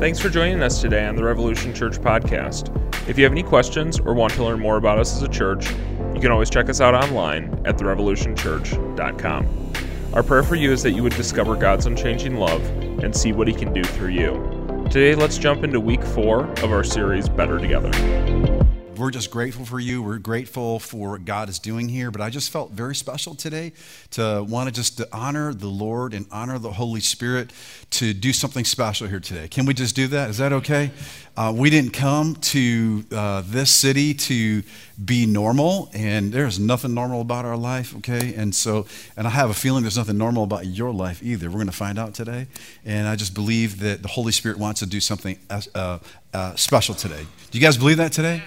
[0.00, 2.74] Thanks for joining us today on the Revolution Church podcast.
[3.06, 5.68] If you have any questions or want to learn more about us as a church,
[6.14, 9.72] you can always check us out online at therevolutionchurch.com.
[10.14, 12.64] Our prayer for you is that you would discover God's unchanging love
[13.04, 14.86] and see what He can do through you.
[14.90, 17.90] Today, let's jump into week four of our series, Better Together
[19.00, 20.02] we're just grateful for you.
[20.02, 22.10] We're grateful for what God is doing here.
[22.10, 23.72] But I just felt very special today
[24.10, 27.50] to want to just to honor the Lord and honor the Holy Spirit
[27.92, 29.48] to do something special here today.
[29.48, 30.28] Can we just do that?
[30.28, 30.90] Is that okay?
[31.34, 34.62] Uh, we didn't come to uh, this city to
[35.02, 38.34] be normal, and there's nothing normal about our life, okay?
[38.34, 41.48] And so, and I have a feeling there's nothing normal about your life either.
[41.48, 42.48] We're going to find out today.
[42.84, 45.98] And I just believe that the Holy Spirit wants to do something uh,
[46.34, 47.24] uh special today.
[47.50, 48.42] Do you guys believe that today?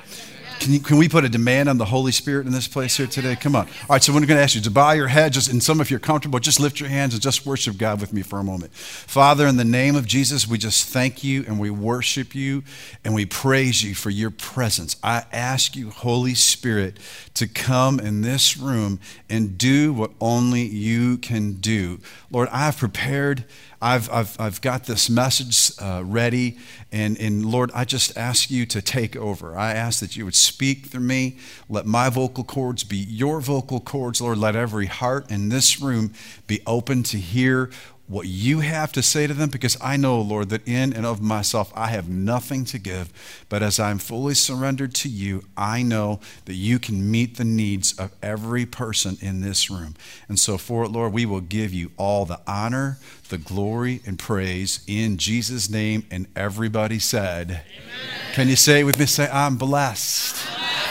[0.60, 3.08] Can, you, can we put a demand on the Holy Spirit in this place here
[3.08, 3.36] today?
[3.36, 3.68] Come on.
[3.68, 5.82] All right, so we're going to ask you to bow your head, just, and some
[5.82, 8.44] if you're comfortable, just lift your hands and just worship God with me for a
[8.44, 8.74] moment.
[8.74, 12.64] Father, in the name of Jesus, we just thank you and we worship you
[13.04, 14.96] and we praise you for your presence.
[15.04, 16.98] I ask you, Holy Spirit,
[17.34, 22.00] to come in this room and do what only you can do.
[22.32, 23.46] Lord, I've prepared
[23.84, 26.58] I've, I've, I've got this message uh, ready.
[26.94, 29.58] And, and Lord, I just ask you to take over.
[29.58, 31.38] I ask that you would speak through me.
[31.68, 34.22] Let my vocal cords be your vocal cords.
[34.22, 36.14] Lord, let every heart in this room
[36.48, 37.72] be open to hear
[38.08, 41.22] what you have to say to them because I know, Lord, that in and of
[41.22, 43.12] myself I have nothing to give.
[43.48, 47.98] But as I'm fully surrendered to you, I know that you can meet the needs
[47.98, 49.96] of every person in this room.
[50.28, 52.98] And so, for it, Lord, we will give you all the honor,
[53.30, 56.06] the glory, and praise in Jesus' name.
[56.12, 58.34] And everybody said, Amen.
[58.34, 59.06] Can you say it with me?
[59.06, 60.36] Say, I'm blessed.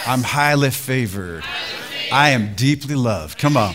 [0.06, 1.44] I'm highly favored.
[2.10, 3.38] I am deeply loved.
[3.38, 3.74] Come on.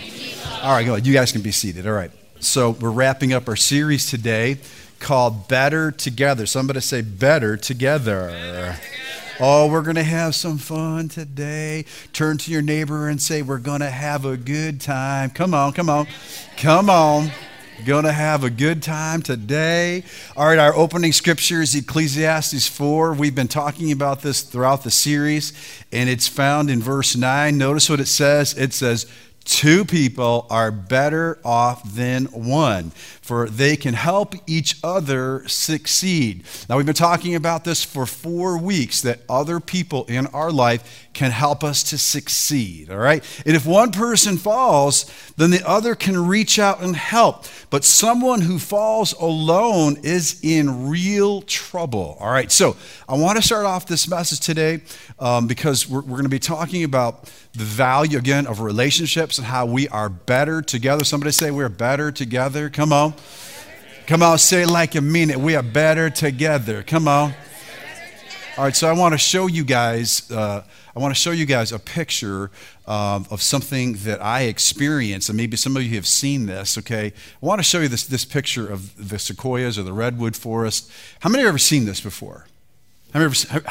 [0.62, 1.06] All right, go ahead.
[1.06, 1.86] You guys can be seated.
[1.86, 2.12] All right.
[2.40, 4.60] So we're wrapping up our series today
[5.00, 6.46] called Better Together.
[6.46, 8.28] Somebody say, Better Together.
[8.28, 8.80] Better together.
[9.40, 11.86] Oh, we're going to have some fun today.
[12.14, 15.32] Turn to your neighbor and say, We're going to have a good time.
[15.32, 16.08] Come on, come on,
[16.58, 17.32] come on.
[17.86, 20.04] Going to have a good time today.
[20.36, 23.14] All right, our opening scripture is Ecclesiastes 4.
[23.14, 25.54] We've been talking about this throughout the series,
[25.92, 27.56] and it's found in verse 9.
[27.56, 29.06] Notice what it says it says,
[29.48, 32.90] Two people are better off than one,
[33.22, 36.44] for they can help each other succeed.
[36.68, 41.08] Now, we've been talking about this for four weeks that other people in our life
[41.14, 43.24] can help us to succeed, all right?
[43.46, 47.46] And if one person falls, then the other can reach out and help.
[47.70, 52.52] But someone who falls alone is in real trouble, all right?
[52.52, 52.76] So
[53.08, 54.82] I want to start off this message today
[55.20, 59.48] um, because we're, we're going to be talking about the value, again, of relationships and
[59.48, 61.04] how we are better together.
[61.04, 62.70] Somebody say we're better together.
[62.70, 63.16] Come on.
[64.06, 65.38] Come on, say it like you mean it.
[65.38, 66.84] We are better together.
[66.84, 67.34] Come on.
[68.58, 70.30] All right, so I want to show you guys.
[70.32, 70.64] Uh,
[70.96, 72.50] I want to show you guys a picture
[72.88, 76.78] um, of something that I experienced, and maybe some of you have seen this.
[76.78, 80.36] Okay, I want to show you this this picture of the sequoias or the redwood
[80.36, 80.92] forest.
[81.20, 82.48] How many have ever seen this before?
[83.14, 83.20] How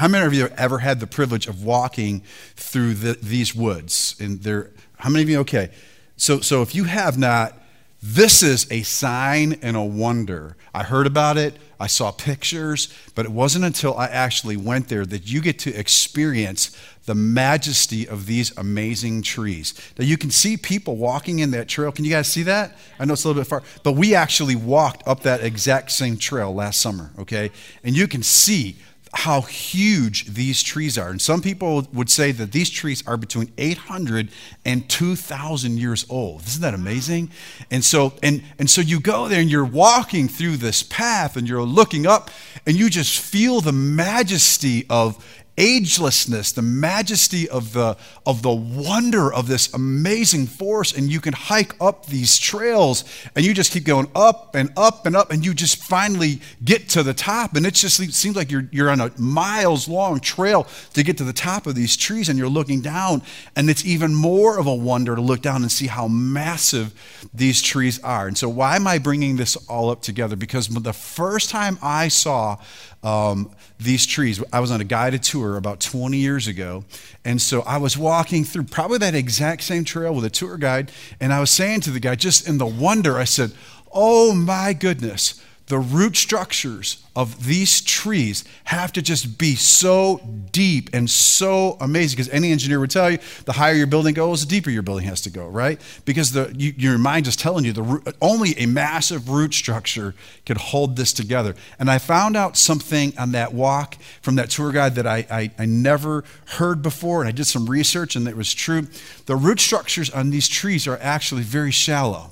[0.09, 2.23] many, of you have ever had the privilege of walking
[2.57, 4.17] through the, these woods?
[4.19, 5.39] And there, how many of you?
[5.41, 5.71] Okay,
[6.17, 7.55] so so if you have not,
[8.03, 10.57] this is a sign and a wonder.
[10.75, 11.57] I heard about it.
[11.79, 15.75] I saw pictures, but it wasn't until I actually went there that you get to
[15.75, 19.75] experience the majesty of these amazing trees.
[19.99, 21.93] Now, you can see people walking in that trail.
[21.93, 22.77] Can you guys see that?
[22.99, 26.17] I know it's a little bit far, but we actually walked up that exact same
[26.17, 27.51] trail last summer, okay?
[27.85, 28.77] And you can see
[29.17, 31.09] how huge these trees are.
[31.09, 34.29] And some people would say that these trees are between 800
[34.65, 36.43] and 2,000 years old.
[36.47, 37.31] Isn't that amazing?
[37.71, 41.49] And so, and, and so you go there and you're walking through this path and
[41.49, 42.31] you're looking up
[42.67, 45.25] and you just feel the majesty of
[45.57, 47.97] agelessness, the majesty of the,
[48.27, 50.97] of the wonder of this amazing forest.
[50.97, 55.07] And you can hike up these trails and you just keep going up and up
[55.07, 57.57] and up and you just finally get to the top.
[57.57, 61.25] And it just seems like you're, you're on a miles long trail to get to
[61.25, 63.23] the top of these trees and you're looking down.
[63.55, 66.95] And it's even more of a wonder to look down and see how massive
[67.33, 68.27] these trees are.
[68.27, 70.37] And so, why am I bringing this all up together?
[70.37, 72.59] Because the first time I saw
[73.03, 74.43] um, these trees.
[74.53, 76.85] I was on a guided tour about 20 years ago.
[77.25, 80.91] And so I was walking through probably that exact same trail with a tour guide.
[81.21, 83.53] And I was saying to the guy, just in the wonder, I said,
[83.93, 90.21] Oh my goodness, the root structures of these trees have to just be so
[90.53, 94.43] deep and so amazing because any engineer would tell you the higher your building goes
[94.43, 95.81] the deeper your building has to go right?
[96.05, 100.15] Because the you, your mind is telling you the only a massive root structure
[100.45, 101.55] could hold this together.
[101.79, 105.51] And i found out something on that walk from that tour guide that I, I,
[105.59, 108.87] I never heard before and i did some research and it was true.
[109.27, 112.31] The root structures on these trees are actually very shallow.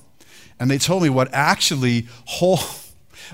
[0.60, 2.83] And they told me what actually holds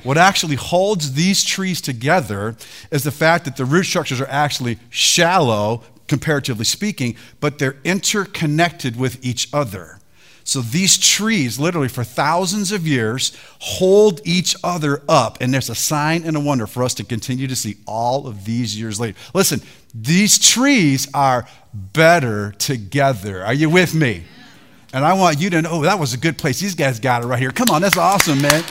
[0.03, 2.57] what actually holds these trees together
[2.91, 8.97] is the fact that the root structures are actually shallow, comparatively speaking, but they're interconnected
[8.97, 10.01] with each other.
[10.45, 15.39] So these trees, literally for thousands of years, hold each other up.
[15.41, 18.45] And there's a sign and a wonder for us to continue to see all of
[18.45, 19.17] these years later.
[19.35, 19.61] Listen,
[19.95, 23.45] these trees are better together.
[23.45, 24.25] Are you with me?
[24.93, 26.59] And I want you to know oh, that was a good place.
[26.59, 27.53] These guys got it right here.
[27.53, 28.65] Come on, that's awesome, man.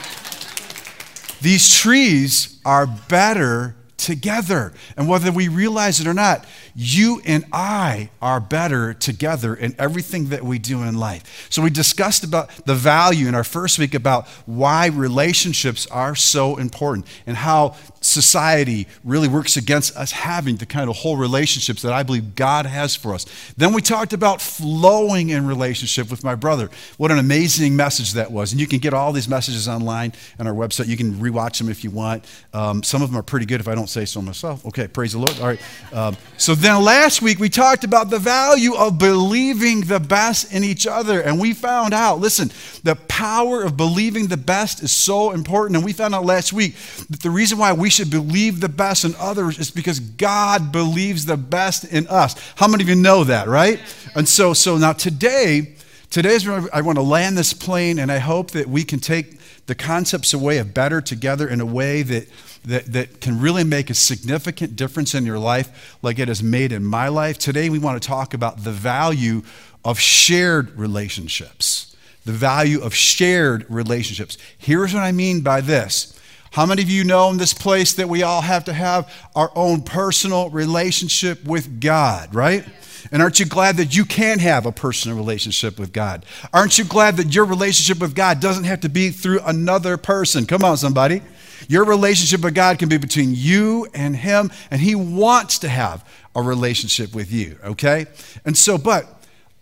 [1.42, 4.74] These trees are better together.
[4.98, 10.30] And whether we realize it or not, you and I are better together in everything
[10.30, 11.48] that we do in life.
[11.50, 16.57] So we discussed about the value in our first week about why relationships are so
[16.57, 21.94] important and how society really works against us having the kind of whole relationships that
[21.94, 23.25] I believe God has for us.
[23.57, 26.69] Then we talked about flowing in relationship with my brother.
[26.98, 28.51] What an amazing message that was.
[28.51, 30.88] And you can get all these messages online on our website.
[30.88, 32.25] You can rewatch them if you want.
[32.54, 34.66] Um, some of them are pretty good if I don't say so myself.
[34.66, 35.39] Okay, praise the Lord.
[35.39, 35.62] All right.
[35.94, 40.63] Um, so then last week we talked about the value of believing the best in
[40.63, 41.21] each other.
[41.21, 42.51] And we found out, listen,
[42.83, 45.77] the power of believing the best is so important.
[45.77, 46.75] And we found out last week
[47.10, 51.25] that the reason why we should believe the best in others is because God believes
[51.25, 52.36] the best in us.
[52.56, 53.80] How many of you know that, right?
[54.13, 55.75] And so, so now today,
[56.10, 59.00] today is where I want to land this plane, and I hope that we can
[59.00, 59.39] take
[59.69, 62.27] the concepts away of better together in a way that
[62.66, 66.74] that, that can really make a significant difference in your life, like it has made
[66.74, 67.38] in my life.
[67.38, 69.44] Today, we want to talk about the value
[69.86, 71.95] of shared relationships.
[72.25, 74.38] The value of shared relationships.
[74.57, 76.19] Here's what I mean by this
[76.51, 79.51] how many of you know in this place that we all have to have our
[79.56, 82.66] own personal relationship with God, right?
[83.12, 86.25] And aren't you glad that you can have a personal relationship with God?
[86.54, 90.46] Aren't you glad that your relationship with God doesn't have to be through another person?
[90.46, 91.22] Come on, somebody.
[91.68, 96.07] Your relationship with God can be between you and Him, and He wants to have
[96.36, 98.06] a relationship with you, okay?
[98.46, 99.06] And so, but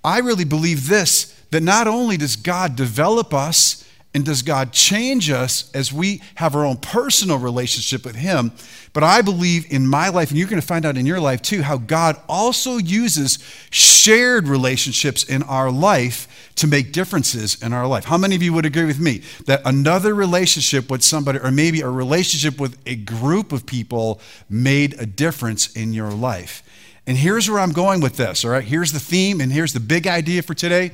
[0.04, 5.30] I really believe this that not only does God develop us, and does God change
[5.30, 8.52] us as we have our own personal relationship with Him?
[8.94, 11.42] But I believe in my life, and you're going to find out in your life
[11.42, 13.38] too, how God also uses
[13.70, 18.06] shared relationships in our life to make differences in our life.
[18.06, 21.82] How many of you would agree with me that another relationship with somebody, or maybe
[21.82, 24.20] a relationship with a group of people,
[24.50, 26.64] made a difference in your life?
[27.06, 28.64] And here's where I'm going with this, all right?
[28.64, 30.92] Here's the theme, and here's the big idea for today.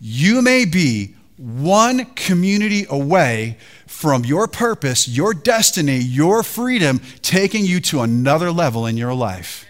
[0.00, 3.56] You may be one community away
[3.86, 9.66] from your purpose, your destiny, your freedom, taking you to another level in your life.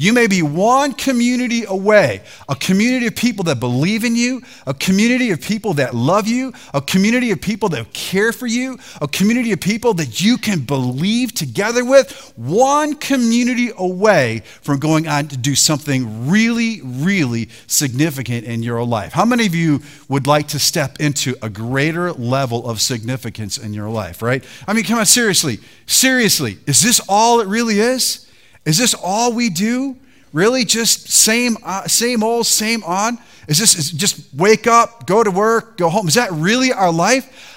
[0.00, 4.72] You may be one community away, a community of people that believe in you, a
[4.72, 9.06] community of people that love you, a community of people that care for you, a
[9.06, 15.28] community of people that you can believe together with, one community away from going on
[15.28, 19.12] to do something really, really significant in your life.
[19.12, 23.74] How many of you would like to step into a greater level of significance in
[23.74, 24.42] your life, right?
[24.66, 28.29] I mean, come on, seriously, seriously, is this all it really is?
[28.64, 29.96] Is this all we do?
[30.32, 33.18] Really, just same, uh, same old, same on?
[33.48, 36.06] Is this is just wake up, go to work, go home?
[36.06, 37.48] Is that really our life?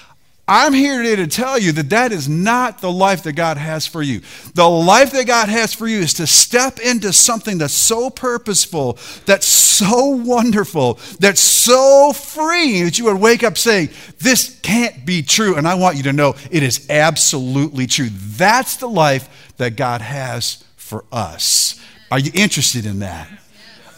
[0.46, 3.88] I'm here today to tell you that that is not the life that God has
[3.88, 4.22] for you.
[4.56, 8.98] The life that God has for you is to step into something that's so purposeful,
[9.26, 13.90] that's so wonderful, that's so freeing that you would wake up saying,
[14.20, 15.56] This can't be true.
[15.56, 18.10] And I want you to know it is absolutely true.
[18.12, 21.80] That's the life that God has for us.
[22.12, 23.28] Are you interested in that?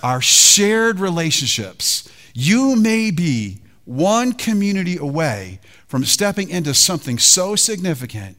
[0.04, 2.10] Our shared relationships.
[2.34, 8.38] You may be one community away from stepping into something so significant,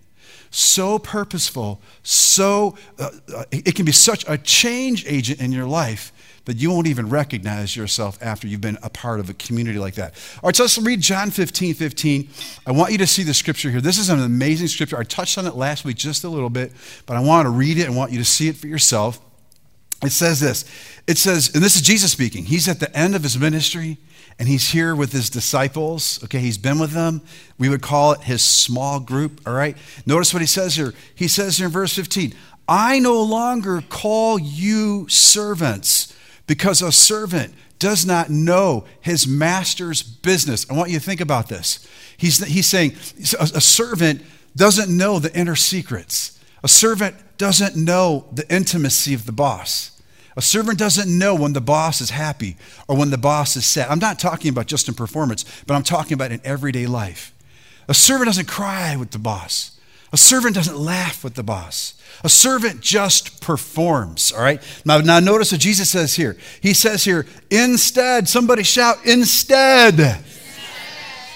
[0.50, 6.12] so purposeful, so uh, uh it can be such a change agent in your life
[6.46, 9.94] that you won't even recognize yourself after you've been a part of a community like
[9.96, 10.14] that.
[10.42, 12.28] All right, so let's read John 15 15.
[12.66, 13.80] I want you to see the scripture here.
[13.80, 14.98] This is an amazing scripture.
[14.98, 16.72] I touched on it last week just a little bit,
[17.04, 19.20] but I want to read it and want you to see it for yourself.
[20.02, 20.64] it says this.
[21.06, 22.44] It says, and this is Jesus speaking.
[22.44, 23.98] He's at the end of his ministry
[24.38, 26.22] and he's here with his disciples.
[26.24, 27.22] Okay, he's been with them.
[27.58, 29.40] We would call it his small group.
[29.46, 29.76] All right.
[30.04, 30.92] Notice what he says here.
[31.14, 32.34] He says here in verse 15,
[32.68, 36.05] I no longer call you servants
[36.46, 40.68] because a servant does not know his master's business.
[40.70, 41.86] I want you to think about this.
[42.16, 42.96] He's, he's saying
[43.38, 44.22] a, a servant
[44.54, 46.40] doesn't know the inner secrets.
[46.62, 50.00] A servant doesn't know the intimacy of the boss.
[50.36, 52.56] A servant doesn't know when the boss is happy
[52.88, 53.88] or when the boss is sad.
[53.88, 57.34] I'm not talking about just in performance, but I'm talking about in everyday life.
[57.88, 59.75] A servant doesn't cry with the boss.
[60.16, 61.92] A servant doesn't laugh with the boss.
[62.24, 64.62] A servant just performs, all right?
[64.82, 66.38] Now, now notice what Jesus says here.
[66.62, 70.24] He says here, instead, somebody shout, instead.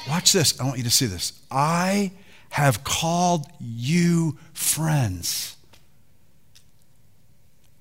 [0.09, 0.59] Watch this.
[0.59, 1.39] I want you to see this.
[1.51, 2.13] I
[2.49, 5.59] have called you friends.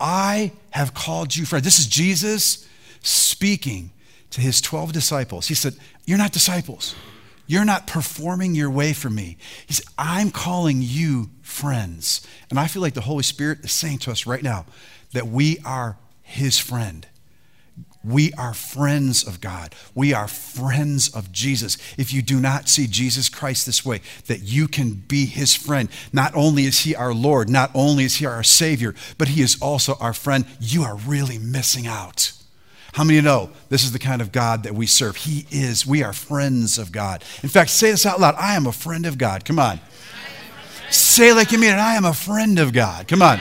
[0.02, 1.64] I have called you friends.
[1.64, 2.68] This is Jesus
[3.00, 3.94] speaking
[4.32, 5.48] to his 12 disciples.
[5.48, 5.76] He said,
[6.06, 6.94] You're not disciples.
[7.50, 9.36] You're not performing your way for me.
[9.66, 12.22] He said, I'm calling you friends.
[12.52, 14.68] And I feel like the Holy Spirit is saying to us right now
[15.14, 17.08] that we are his friend.
[18.04, 19.74] We are friends of God.
[19.96, 21.80] We are friends of Jesus.
[21.98, 25.90] If you do not see Jesus Christ this way, that you can be his friend.
[26.14, 29.60] Not only is he our Lord, not only is he our Savior, but he is
[29.60, 32.32] also our friend, you are really missing out.
[32.94, 35.16] How many know this is the kind of God that we serve?
[35.16, 35.86] He is.
[35.86, 37.24] We are friends of God.
[37.44, 39.46] In fact, say this out loud I am a friend of God.
[39.46, 39.80] Come on.
[40.90, 41.78] Say like you mean it.
[41.78, 43.08] I am a friend of God.
[43.08, 43.40] Come on.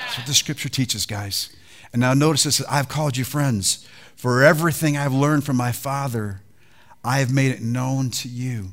[0.00, 1.50] That's what the scripture teaches, guys.
[1.92, 3.86] And now notice this I've called you friends.
[4.14, 6.40] For everything I've learned from my Father,
[7.04, 8.72] I have made it known to you.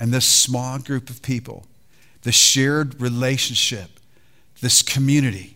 [0.00, 1.66] And this small group of people,
[2.22, 4.00] the shared relationship,
[4.60, 5.51] this community,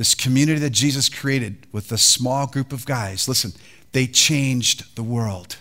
[0.00, 3.52] this community that Jesus created with a small group of guys, listen,
[3.92, 5.58] they changed the world.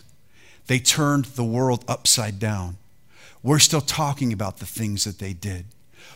[0.68, 2.78] They turned the world upside down.
[3.44, 5.66] We're still talking about the things that they did.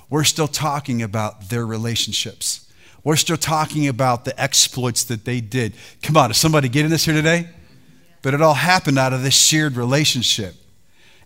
[0.10, 2.72] We're still talking about their relationships.
[3.03, 5.74] We're still talking about the exploits that they did.
[6.01, 7.50] Come on, is somebody getting this here today?
[8.22, 10.56] But it all happened out of this shared relationship.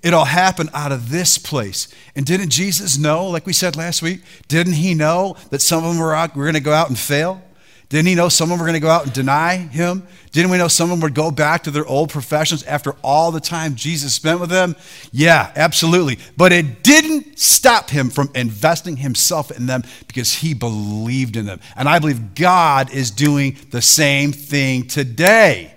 [0.03, 1.87] It all happened out of this place.
[2.15, 5.89] And didn't Jesus know, like we said last week, didn't he know that some of
[5.93, 7.41] them were, were going to go out and fail?
[7.89, 10.05] Didn't he know some of them were going to go out and deny him?
[10.33, 13.31] Didn't we know some of them would go back to their old professions after all
[13.31, 14.75] the time Jesus spent with them?
[15.13, 16.19] Yeah, absolutely.
[16.35, 21.61] But it didn't stop him from investing himself in them because he believed in them.
[21.77, 25.73] And I believe God is doing the same thing today.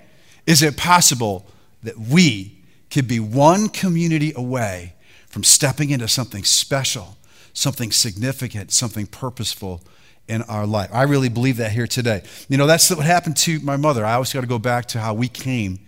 [0.46, 1.46] Is it possible
[1.84, 2.59] that we
[2.90, 4.94] could be one community away
[5.28, 7.16] from stepping into something special,
[7.52, 9.82] something significant, something purposeful?
[10.28, 10.88] in our life.
[10.92, 12.22] I really believe that here today.
[12.48, 14.06] You know, that's what happened to my mother.
[14.06, 15.80] I always got to go back to how we came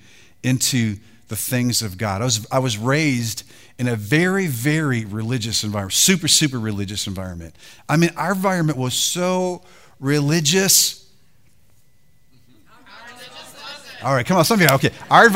[0.43, 0.97] into
[1.29, 2.21] the things of God.
[2.21, 3.45] I was, I was raised
[3.79, 7.55] in a very, very religious environment, super, super religious environment.
[7.89, 9.63] I mean, our environment was so
[10.01, 11.09] religious.
[14.03, 14.91] All right, come on, some of you, okay.
[15.09, 15.31] Our,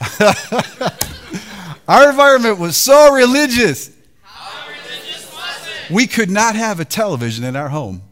[1.88, 3.90] our environment was so religious
[5.90, 8.02] we could not have a television in our home.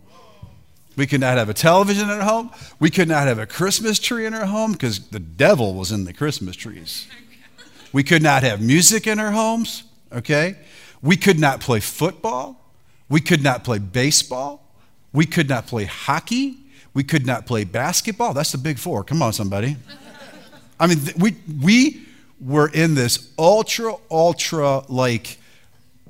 [0.96, 2.50] We could not have a television in our home.
[2.80, 6.04] We could not have a Christmas tree in our home because the devil was in
[6.04, 7.06] the Christmas trees.
[7.92, 10.56] We could not have music in our homes, okay?
[11.00, 12.60] We could not play football.
[13.08, 14.74] We could not play baseball.
[15.12, 16.58] We could not play hockey.
[16.94, 18.34] We could not play basketball.
[18.34, 19.04] That's the big four.
[19.04, 19.76] Come on, somebody.
[20.80, 22.02] I mean, we, we
[22.40, 25.38] were in this ultra, ultra like,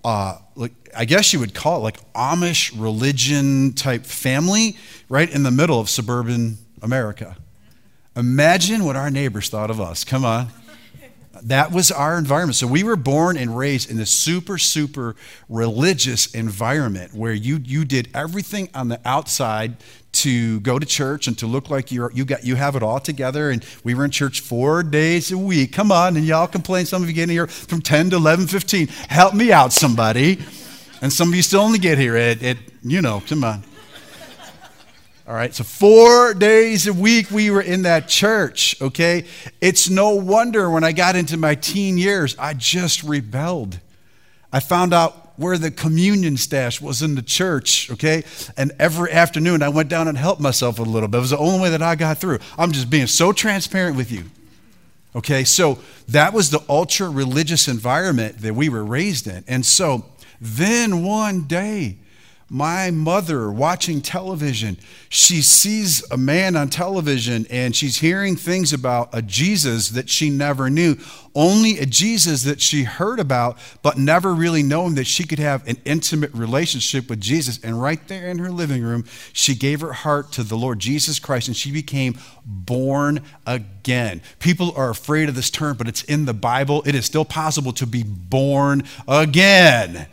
[0.05, 4.77] uh, like I guess you would call it like Amish religion type family
[5.09, 7.37] right in the middle of suburban America.
[8.17, 10.05] Imagine what our neighbors thought of us.
[10.05, 10.49] Come on.
[11.43, 12.57] That was our environment.
[12.57, 15.15] So we were born and raised in a super, super
[15.49, 19.77] religious environment where you, you did everything on the outside
[20.23, 23.01] to go to church and to look like you're, you, got, you have it all
[23.01, 23.51] together.
[23.51, 25.73] And we were in church four days a week.
[25.73, 26.17] Come on.
[26.17, 26.87] And y'all complain.
[26.87, 28.87] Some of you getting here from 10 to 11, 15.
[28.87, 30.39] Help me out, somebody.
[31.01, 33.63] And some of you still only get here at, at you know, come on.
[35.29, 39.27] All right, so four days a week we were in that church, okay?
[39.61, 43.79] It's no wonder when I got into my teen years, I just rebelled.
[44.51, 48.25] I found out where the communion stash was in the church, okay?
[48.57, 51.19] And every afternoon I went down and helped myself a little bit.
[51.19, 52.41] It was the only way that I got through.
[52.59, 54.25] I'm just being so transparent with you,
[55.15, 55.45] okay?
[55.45, 55.79] So
[56.09, 59.45] that was the ultra religious environment that we were raised in.
[59.47, 60.05] And so
[60.41, 61.99] then one day,
[62.51, 64.79] my mother watching television,
[65.11, 70.31] she sees a man on television and she's hearing things about a Jesus that she
[70.31, 70.97] never knew,
[71.35, 75.67] only a Jesus that she heard about, but never really known that she could have
[75.69, 77.63] an intimate relationship with Jesus.
[77.63, 81.19] And right there in her living room, she gave her heart to the Lord Jesus
[81.19, 84.23] Christ and she became born again.
[84.39, 86.83] People are afraid of this term, but it's in the Bible.
[86.87, 90.07] It is still possible to be born again.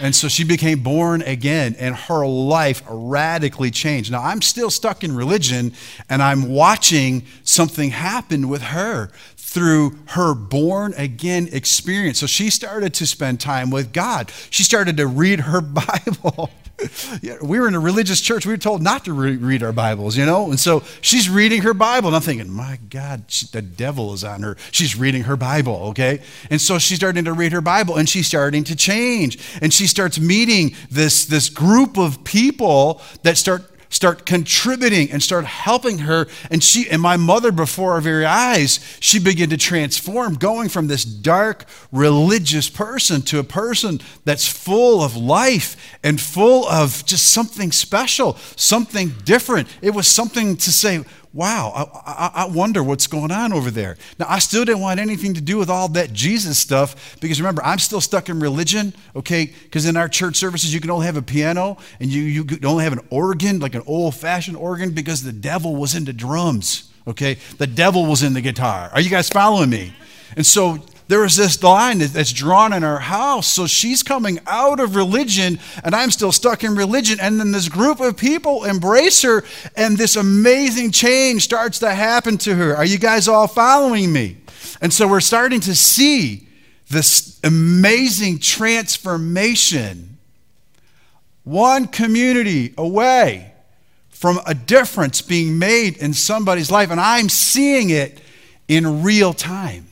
[0.00, 4.10] And so she became born again, and her life radically changed.
[4.10, 5.74] Now, I'm still stuck in religion,
[6.08, 12.20] and I'm watching something happen with her through her born again experience.
[12.20, 14.32] So she started to spend time with God.
[14.48, 16.50] She started to read her Bible.
[17.42, 18.46] we were in a religious church.
[18.46, 20.50] We were told not to re- read our Bibles, you know?
[20.50, 22.08] And so she's reading her Bible.
[22.08, 24.56] And I'm thinking, my God, she, the devil is on her.
[24.70, 26.20] She's reading her Bible, okay?
[26.50, 29.38] And so she's starting to read her Bible and she's starting to change.
[29.60, 35.44] And she starts meeting this, this group of people that start start contributing and start
[35.44, 36.26] helping her.
[36.50, 40.86] And she and my mother, before our very eyes, she began to transform, going from
[40.86, 47.26] this dark religious person to a person that's full of life and full of just
[47.26, 49.68] something special, something different.
[49.82, 53.96] It was something to say, wow, I, I, I, wonder what's going on over there.
[54.18, 57.62] Now, I still didn't want anything to do with all that Jesus stuff because remember,
[57.62, 59.52] I'm still stuck in religion, okay?
[59.62, 62.64] Because in our church services, you can only have a piano and you, you can
[62.64, 66.90] only have an organ, like an old fashioned organ, because the devil was into drums,
[67.06, 67.38] okay?
[67.58, 68.90] The devil was in the guitar.
[68.92, 69.94] Are you guys following me?
[70.36, 70.78] And so
[71.10, 73.48] there was this line that's drawn in our house.
[73.48, 77.18] So she's coming out of religion, and I'm still stuck in religion.
[77.20, 79.42] And then this group of people embrace her,
[79.76, 82.76] and this amazing change starts to happen to her.
[82.76, 84.36] Are you guys all following me?
[84.80, 86.46] And so we're starting to see
[86.90, 90.16] this amazing transformation.
[91.42, 93.52] One community away
[94.10, 98.20] from a difference being made in somebody's life, and I'm seeing it
[98.68, 99.89] in real time.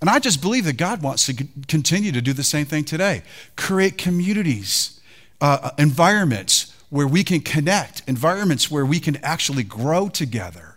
[0.00, 3.22] And I just believe that God wants to continue to do the same thing today
[3.56, 5.00] create communities,
[5.40, 10.70] uh, uh, environments where we can connect, environments where we can actually grow together.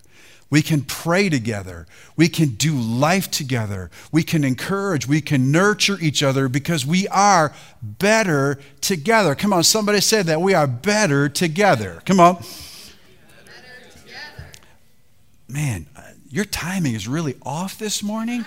[0.49, 1.87] We can pray together.
[2.15, 3.89] We can do life together.
[4.11, 5.07] We can encourage.
[5.07, 9.33] We can nurture each other because we are better together.
[9.33, 10.41] Come on, somebody said that.
[10.41, 12.03] We are better together.
[12.05, 12.35] Come on.
[12.35, 12.45] Better
[13.97, 14.51] together.
[15.47, 18.45] Man, uh, your timing is really off this morning.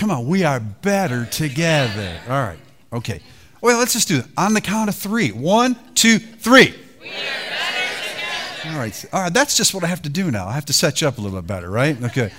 [0.00, 2.18] Come on, we are better together.
[2.26, 2.58] All right,
[2.90, 3.20] okay.
[3.60, 5.30] Well, let's just do it on the count of three.
[5.30, 6.74] One, two, three.
[7.02, 8.70] We are better together.
[8.70, 9.34] All right, all right.
[9.34, 10.48] That's just what I have to do now.
[10.48, 12.02] I have to set you up a little bit better, right?
[12.02, 12.32] Okay.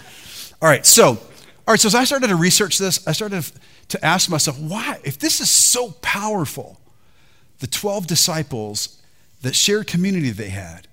[0.59, 0.83] All right.
[0.87, 1.19] So, all
[1.67, 1.79] right.
[1.79, 3.45] So as I started to research this, I started
[3.89, 6.81] to ask myself, why, if this is so powerful,
[7.59, 8.99] the twelve disciples,
[9.43, 10.87] that shared community they had,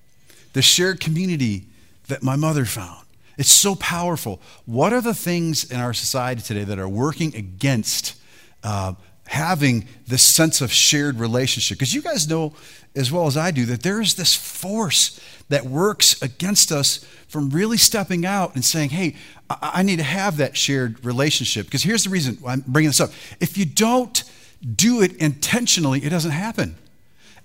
[0.52, 1.64] the shared community
[2.08, 3.06] that my mother found
[3.38, 4.42] it's so powerful.
[4.66, 8.20] What are the things in our society today that are working against
[8.64, 8.94] uh,
[9.28, 11.78] having this sense of shared relationship?
[11.78, 12.52] Because you guys know
[12.96, 15.20] as well as I do that there is this force
[15.50, 19.14] that works against us from really stepping out and saying, hey,
[19.48, 21.66] I, I need to have that shared relationship.
[21.66, 23.10] Because here's the reason I'm bringing this up.
[23.40, 24.24] If you don't
[24.74, 26.76] do it intentionally, it doesn't happen.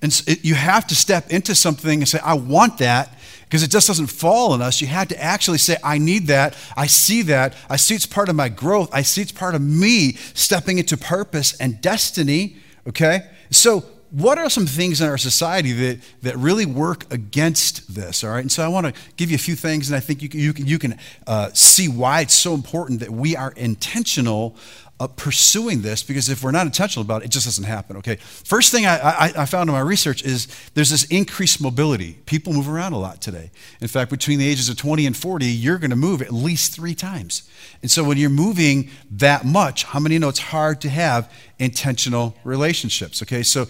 [0.04, 3.72] And it, you have to step into something and say, I want that because it
[3.72, 4.82] just doesn't fall on us.
[4.82, 6.58] You had to actually say, I need that.
[6.76, 7.56] I see that.
[7.70, 8.90] I see it's part of my growth.
[8.92, 12.58] I see it's part of me stepping into purpose and destiny.
[12.86, 13.22] Okay?
[13.50, 18.24] So, what are some things in our society that, that really work against this?
[18.24, 18.42] All right.
[18.42, 20.40] And so I want to give you a few things, and I think you can,
[20.40, 24.56] you can, you can uh, see why it's so important that we are intentional
[25.00, 27.98] pursuing this because if we're not intentional about it, it just doesn't happen.
[27.98, 28.16] Okay.
[28.16, 32.14] First thing I, I, I, found in my research is there's this increased mobility.
[32.26, 33.52] People move around a lot today.
[33.82, 36.74] In fact, between the ages of 20 and 40, you're going to move at least
[36.74, 37.50] three times.
[37.82, 41.30] And so when you're moving that much, how many know it's hard to have
[41.60, 43.22] intentional relationships?
[43.22, 43.44] Okay.
[43.44, 43.68] So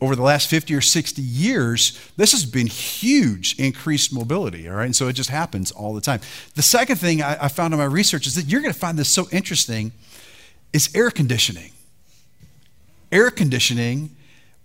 [0.00, 4.84] over the last 50 or 60 years, this has been huge increased mobility, all right?
[4.84, 6.20] And so it just happens all the time.
[6.54, 8.98] The second thing I, I found in my research is that you're going to find
[8.98, 9.92] this so interesting
[10.72, 11.72] is air conditioning.
[13.10, 14.16] Air conditioning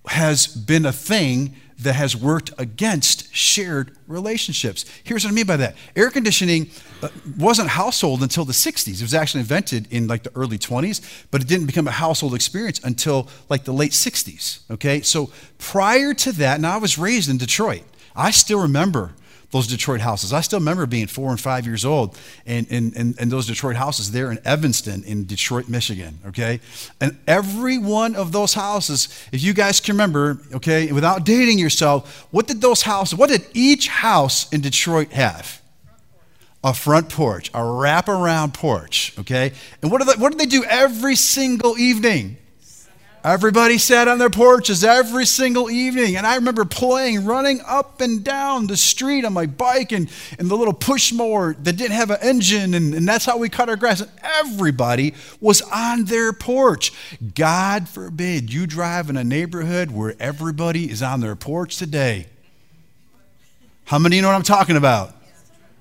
[0.08, 4.86] has been a thing that has worked against shared relationships.
[5.04, 6.70] Here's what I mean by that air conditioning
[7.02, 8.96] uh, wasn't household until the 60s.
[8.96, 12.34] It was actually invented in like the early 20s, but it didn't become a household
[12.34, 14.60] experience until like the late 60s.
[14.72, 17.84] Okay, so prior to that, now I was raised in Detroit.
[18.16, 19.14] I still remember
[19.56, 20.34] those Detroit houses.
[20.34, 24.12] I still remember being four and five years old and, and, and, those Detroit houses
[24.12, 26.60] there in Evanston in Detroit, Michigan, okay?
[27.00, 32.28] And every one of those houses, if you guys can remember, okay, without dating yourself,
[32.32, 35.62] what did those houses, what did each house in Detroit have?
[36.62, 39.54] A front porch, a wraparound porch, okay?
[39.82, 42.36] And what, do what did they do every single evening?
[43.26, 46.16] Everybody sat on their porches every single evening.
[46.16, 50.48] And I remember playing, running up and down the street on my bike and, and
[50.48, 52.76] the little push mower that didn't have an engine.
[52.76, 54.00] And, and that's how we cut our grass.
[54.00, 56.94] And everybody was on their porch.
[57.34, 62.28] God forbid you drive in a neighborhood where everybody is on their porch today.
[63.86, 65.16] How many know what I'm talking about?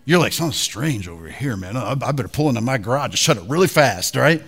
[0.06, 1.76] You're like, something strange over here, man.
[1.76, 4.42] I better pull into my garage and shut it really fast, right?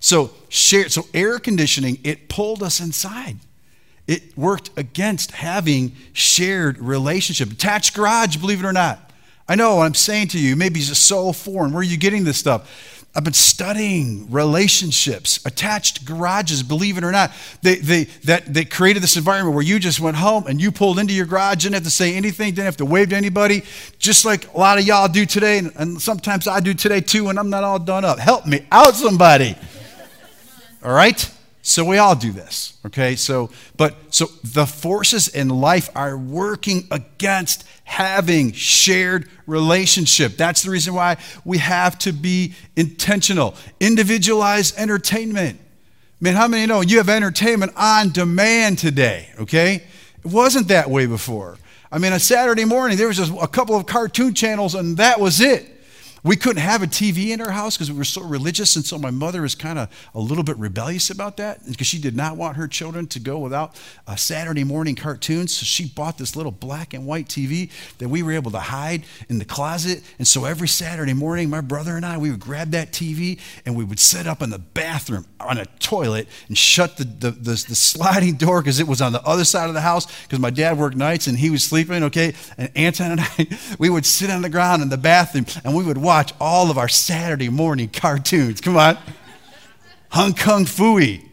[0.00, 3.36] So, share, so air conditioning, it pulled us inside.
[4.06, 7.52] It worked against having shared relationship.
[7.52, 9.12] Attached garage, believe it or not.
[9.46, 11.72] I know what I'm saying to you, maybe it's so foreign.
[11.72, 12.96] Where are you getting this stuff?
[13.14, 17.32] I've been studying relationships, attached garages, believe it or not.
[17.60, 21.00] They, they, that, they created this environment where you just went home and you pulled
[21.00, 23.64] into your garage, didn't have to say anything, didn't have to wave to anybody,
[23.98, 27.24] just like a lot of y'all do today, and, and sometimes I do today too,
[27.24, 28.20] when I'm not all done up.
[28.20, 29.56] Help me out, somebody.
[30.82, 31.30] All right?
[31.62, 33.16] So we all do this, okay?
[33.16, 40.36] So, but so the forces in life are working against having shared relationship.
[40.36, 43.54] That's the reason why we have to be intentional.
[43.78, 45.60] Individualized entertainment.
[46.18, 49.82] Man, how many know you have entertainment on demand today, okay?
[50.24, 51.58] It wasn't that way before.
[51.92, 55.20] I mean, a Saturday morning, there was just a couple of cartoon channels, and that
[55.20, 55.69] was it.
[56.22, 58.98] We couldn't have a TV in our house because we were so religious, and so
[58.98, 62.36] my mother was kind of a little bit rebellious about that because she did not
[62.36, 65.54] want her children to go without a Saturday morning cartoons.
[65.54, 69.04] So she bought this little black and white TV that we were able to hide
[69.28, 70.02] in the closet.
[70.18, 73.74] And so every Saturday morning, my brother and I, we would grab that TV and
[73.74, 77.64] we would set up in the bathroom on a toilet and shut the, the, the,
[77.68, 80.50] the sliding door because it was on the other side of the house because my
[80.50, 82.34] dad worked nights and he was sleeping, okay?
[82.58, 85.82] And Anton and I, we would sit on the ground in the bathroom and we
[85.82, 88.60] would watch watch all of our Saturday morning cartoons.
[88.60, 88.98] Come on.
[90.10, 91.24] Hong Kong Phooey.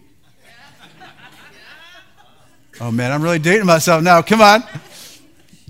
[2.80, 4.22] Oh man, I'm really dating myself now.
[4.22, 4.63] Come on.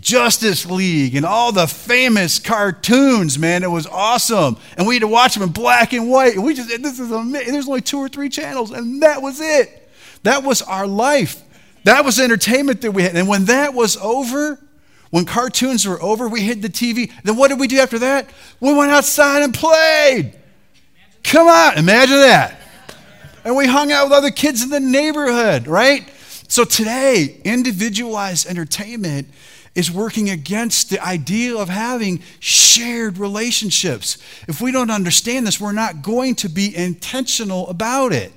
[0.01, 3.63] Justice League and all the famous cartoons, man.
[3.63, 4.57] It was awesome.
[4.77, 6.35] And we had to watch them in black and white.
[6.35, 7.53] And we just, this is amazing.
[7.53, 9.89] There's only two or three channels, and that was it.
[10.23, 11.41] That was our life.
[11.85, 13.15] That was entertainment that we had.
[13.15, 14.59] And when that was over,
[15.09, 17.11] when cartoons were over, we hid the TV.
[17.23, 18.29] Then what did we do after that?
[18.59, 20.33] We went outside and played.
[21.23, 22.59] Come on, imagine that.
[23.43, 26.09] And we hung out with other kids in the neighborhood, right?
[26.49, 29.27] So today, individualized entertainment
[29.75, 34.17] is working against the idea of having shared relationships.
[34.47, 38.33] If we don't understand this, we're not going to be intentional about it.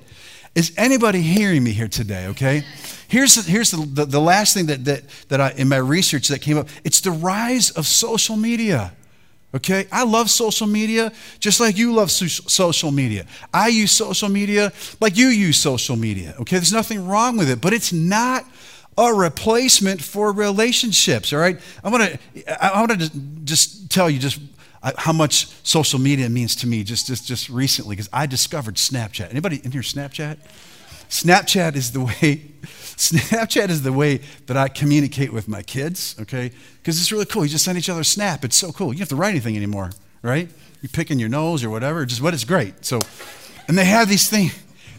[0.53, 2.63] Is anybody hearing me here today, okay?
[3.07, 6.27] Here's, the, here's the, the, the last thing that, that, that I, in my research
[6.27, 8.93] that came up it's the rise of social media.
[9.53, 13.25] Okay, I love social media just like you love social media.
[13.53, 16.35] I use social media like you use social media.
[16.39, 18.45] Okay, there's nothing wrong with it, but it's not
[18.97, 21.33] a replacement for relationships.
[21.33, 23.09] All right, I want to I want to
[23.43, 24.39] just tell you just
[24.97, 29.29] how much social media means to me just just, just recently because I discovered Snapchat.
[29.29, 30.37] Anybody in here Snapchat?
[31.09, 32.51] Snapchat is the way
[33.01, 36.51] Snapchat is the way that I communicate with my kids, okay?
[36.77, 37.43] Because it's really cool.
[37.43, 38.45] You just send each other a snap.
[38.45, 38.87] It's so cool.
[38.87, 39.91] You don't have to write anything anymore,
[40.21, 40.47] right?
[40.81, 42.85] You pick in your nose or whatever, just what is great.
[42.85, 42.99] So,
[43.67, 44.51] and they have these thing,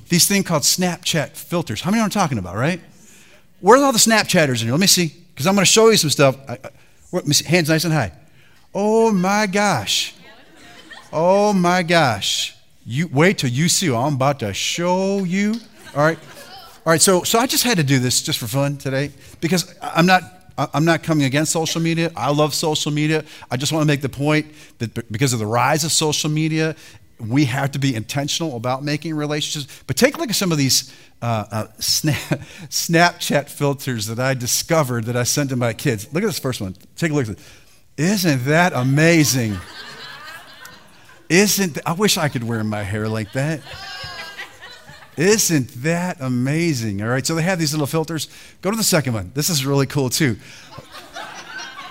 [0.08, 1.80] these thing called Snapchat filters.
[1.80, 2.80] How many are I'm talking about, right?
[3.60, 4.72] Where's all the Snapchatters in here?
[4.72, 6.36] Let me see, because I'm going to show you some stuff.
[6.48, 6.70] I, I.
[7.46, 8.12] Hands nice and high.
[8.74, 10.14] Oh my gosh.
[11.12, 12.56] Oh my gosh.
[12.86, 13.94] You wait till you see.
[13.94, 15.54] I'm about to show you.
[15.94, 16.18] All right.
[16.84, 19.72] All right, so, so I just had to do this just for fun today because
[19.80, 20.22] I'm not,
[20.58, 22.10] I'm not coming against social media.
[22.16, 23.24] I love social media.
[23.52, 26.74] I just want to make the point that because of the rise of social media,
[27.20, 29.84] we have to be intentional about making relationships.
[29.86, 32.16] But take a look at some of these uh, uh, snap,
[32.68, 36.12] Snapchat filters that I discovered that I sent to my kids.
[36.12, 36.74] Look at this first one.
[36.96, 37.61] Take a look at this.
[37.96, 39.58] Isn't that amazing?
[41.28, 43.60] Isn't I wish I could wear my hair like that.
[45.16, 47.02] Isn't that amazing?
[47.02, 48.28] All right, so they have these little filters.
[48.62, 49.30] Go to the second one.
[49.34, 50.36] This is really cool too.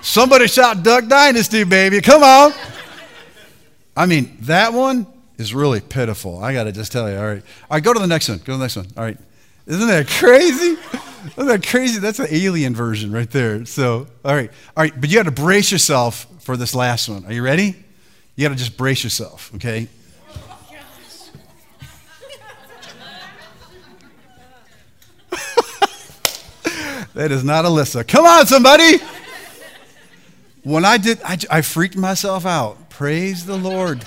[0.01, 2.01] Somebody shout Duck Dynasty, baby.
[2.01, 2.53] Come on.
[3.95, 5.05] I mean, that one
[5.37, 6.43] is really pitiful.
[6.43, 7.17] I got to just tell you.
[7.17, 7.43] All right.
[7.69, 8.39] All right, go to the next one.
[8.39, 8.87] Go to the next one.
[8.97, 9.17] All right.
[9.71, 10.77] Isn't that crazy?
[11.37, 12.01] Isn't that crazy?
[12.01, 13.63] That's an alien version right there.
[13.65, 14.51] So, all right.
[14.75, 14.91] All right.
[14.99, 17.23] But you got to brace yourself for this last one.
[17.23, 17.77] Are you ready?
[18.35, 19.87] You got to just brace yourself, okay?
[27.13, 28.05] that is not Alyssa.
[28.05, 28.97] Come on, somebody.
[30.63, 32.89] When I did, I, I freaked myself out.
[32.89, 34.03] Praise the Lord.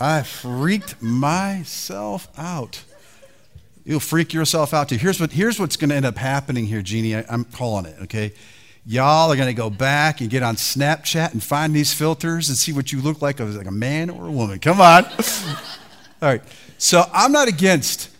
[0.00, 2.82] I freaked myself out.
[3.84, 4.96] You'll freak yourself out too.
[4.96, 7.16] Here's, what, here's what's going to end up happening here, Jeannie.
[7.16, 8.32] I, I'm calling it, okay?
[8.86, 12.58] Y'all are going to go back and get on Snapchat and find these filters and
[12.58, 14.58] see what you look like as like a man or a woman.
[14.58, 15.04] Come on.
[16.22, 16.42] All right.
[16.78, 18.10] So I'm not against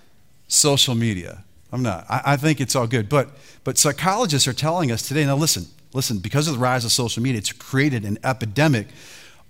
[0.48, 1.44] social media.
[1.72, 2.07] I'm not.
[2.09, 3.09] I, I think it's all good.
[3.09, 3.31] But,
[3.64, 7.22] but psychologists are telling us today now, listen, listen, because of the rise of social
[7.22, 8.88] media, it's created an epidemic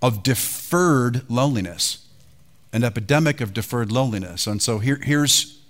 [0.01, 2.05] of deferred loneliness,
[2.71, 4.47] an epidemic of deferred loneliness.
[4.47, 5.62] And so here, here's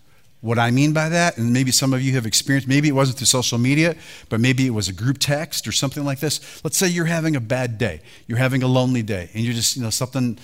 [0.44, 3.18] what I mean by that, and maybe some of you have experienced, maybe it wasn't
[3.18, 3.96] through social media,
[4.28, 6.62] but maybe it was a group text or something like this.
[6.66, 9.78] Let's say you're having a bad day, you're having a lonely day, and you're just,
[9.78, 10.38] you know, something,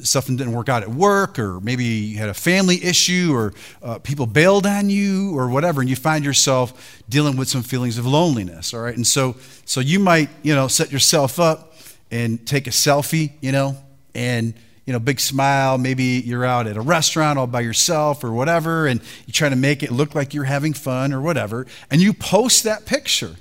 [0.00, 4.00] something didn't work out at work, or maybe you had a family issue, or uh,
[4.00, 8.06] people bailed on you, or whatever, and you find yourself dealing with some feelings of
[8.06, 8.96] loneliness, all right?
[8.96, 11.74] And so, so you might, you know, set yourself up
[12.10, 13.76] and take a selfie, you know,
[14.12, 14.54] and
[14.86, 15.78] you know, big smile.
[15.78, 19.56] Maybe you're out at a restaurant all by yourself or whatever, and you try to
[19.56, 23.36] make it look like you're having fun or whatever, and you post that picture.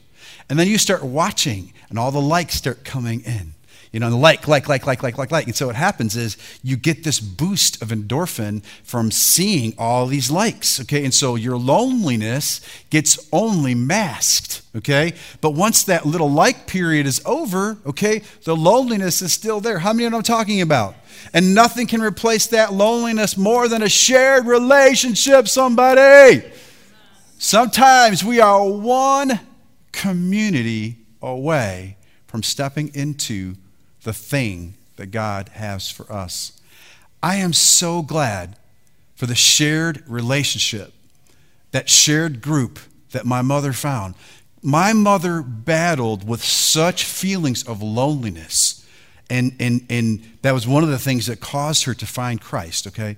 [0.50, 3.54] And then you start watching, and all the likes start coming in.
[3.92, 5.46] You know, like, like, like, like, like, like, like.
[5.48, 10.30] And so what happens is you get this boost of endorphin from seeing all these
[10.30, 11.04] likes, okay?
[11.04, 15.14] And so your loneliness gets only masked, okay?
[15.42, 19.80] But once that little like period is over, okay, the loneliness is still there.
[19.80, 20.96] How many know what I'm talking about?
[21.34, 26.44] And nothing can replace that loneliness more than a shared relationship, somebody.
[27.38, 29.40] Sometimes we are one
[29.92, 33.56] community away from stepping into
[34.04, 36.60] the thing that God has for us.
[37.22, 38.56] I am so glad
[39.16, 40.94] for the shared relationship,
[41.72, 42.80] that shared group
[43.12, 44.16] that my mother found.
[44.62, 48.69] My mother battled with such feelings of loneliness
[49.30, 52.88] and, and, and that was one of the things that caused her to find Christ,
[52.88, 53.16] okay?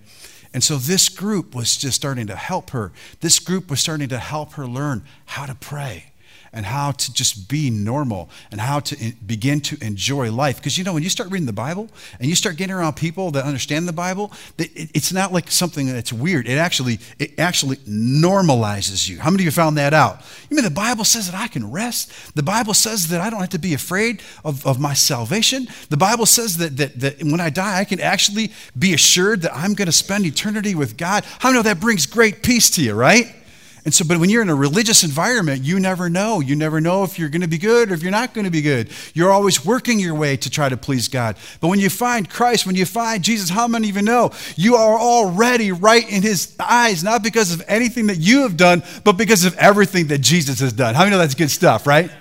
[0.54, 2.92] And so this group was just starting to help her.
[3.22, 6.11] This group was starting to help her learn how to pray
[6.54, 10.58] and how to just be normal and how to begin to enjoy life.
[10.58, 13.32] Because you know, when you start reading the Bible and you start getting around people
[13.32, 16.48] that understand the Bible, it's not like something that's weird.
[16.48, 19.20] It actually, it actually normalizes you.
[19.20, 20.22] How many of you found that out?
[20.50, 22.36] You mean the Bible says that I can rest?
[22.36, 25.68] The Bible says that I don't have to be afraid of, of my salvation.
[25.90, 29.56] The Bible says that, that, that when I die, I can actually be assured that
[29.56, 31.24] I'm going to spend eternity with God.
[31.40, 33.36] How many know that brings great peace to you, right?
[33.84, 36.40] And so, but when you're in a religious environment, you never know.
[36.40, 38.52] You never know if you're going to be good or if you're not going to
[38.52, 38.92] be good.
[39.16, 41.36] You're always working your way to try to please God.
[41.60, 44.32] But when you find Christ, when you find Jesus, how many even know?
[44.56, 48.84] You are already right in His eyes, not because of anything that you have done,
[49.04, 50.94] but because of everything that Jesus has done.
[50.94, 52.12] How many know that's good stuff, right?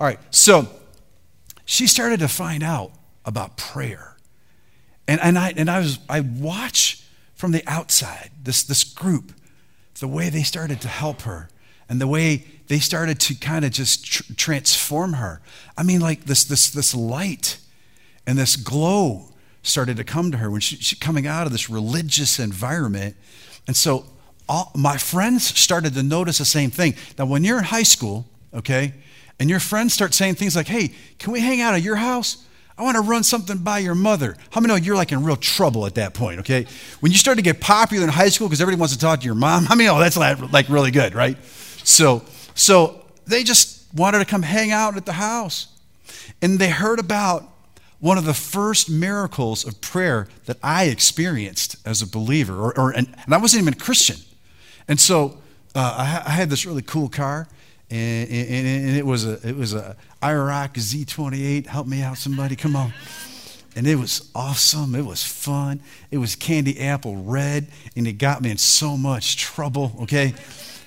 [0.00, 0.18] All right.
[0.30, 0.68] So
[1.64, 2.90] she started to find out
[3.24, 4.16] about prayer.
[5.06, 9.32] And, and, I, and I, was, I watch from the outside this, this group
[10.00, 11.48] the way they started to help her
[11.88, 15.40] and the way they started to kind of just tr- transform her.
[15.76, 17.58] I mean, like this, this, this light
[18.26, 19.32] and this glow
[19.62, 23.16] started to come to her when she, she coming out of this religious environment.
[23.66, 24.04] And so
[24.48, 26.94] all, my friends started to notice the same thing.
[27.18, 28.94] Now, when you're in high school, okay,
[29.38, 32.44] and your friends start saying things like, hey, can we hang out at your house?
[32.78, 34.36] I want to run something by your mother.
[34.50, 36.64] How many know you're like in real trouble at that point, okay?
[37.00, 39.26] When you start to get popular in high school because everybody wants to talk to
[39.26, 41.36] your mom, how many know that's like really good, right?
[41.82, 42.22] So,
[42.54, 45.74] so they just wanted to come hang out at the house.
[46.40, 47.50] And they heard about
[47.98, 52.90] one of the first miracles of prayer that I experienced as a believer, or, or
[52.92, 54.18] and, and I wasn't even a Christian.
[54.86, 55.38] And so
[55.74, 57.48] uh, I, I had this really cool car
[57.90, 61.66] and, and, and, it was a it was a IROC Z28.
[61.66, 62.56] Help me out, somebody!
[62.56, 62.92] Come on.
[63.76, 64.94] And it was awesome.
[64.94, 65.80] It was fun.
[66.10, 69.92] It was candy apple red, and it got me in so much trouble.
[70.02, 70.34] Okay,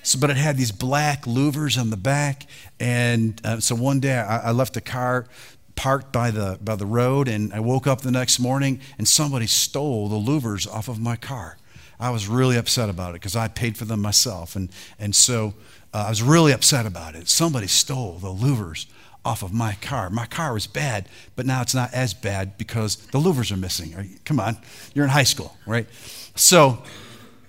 [0.03, 2.47] so but it had these black louvers on the back,
[2.79, 5.27] and uh, so one day I, I left the car
[5.75, 9.47] parked by the by the road, and I woke up the next morning, and somebody
[9.47, 11.57] stole the louvers off of my car.
[11.97, 15.53] I was really upset about it because I paid for them myself, and and so
[15.93, 17.29] uh, I was really upset about it.
[17.29, 18.87] Somebody stole the louvers
[19.23, 20.09] off of my car.
[20.09, 24.19] My car was bad, but now it's not as bad because the louvers are missing.
[24.25, 24.57] Come on,
[24.93, 25.87] you're in high school, right?
[26.35, 26.83] So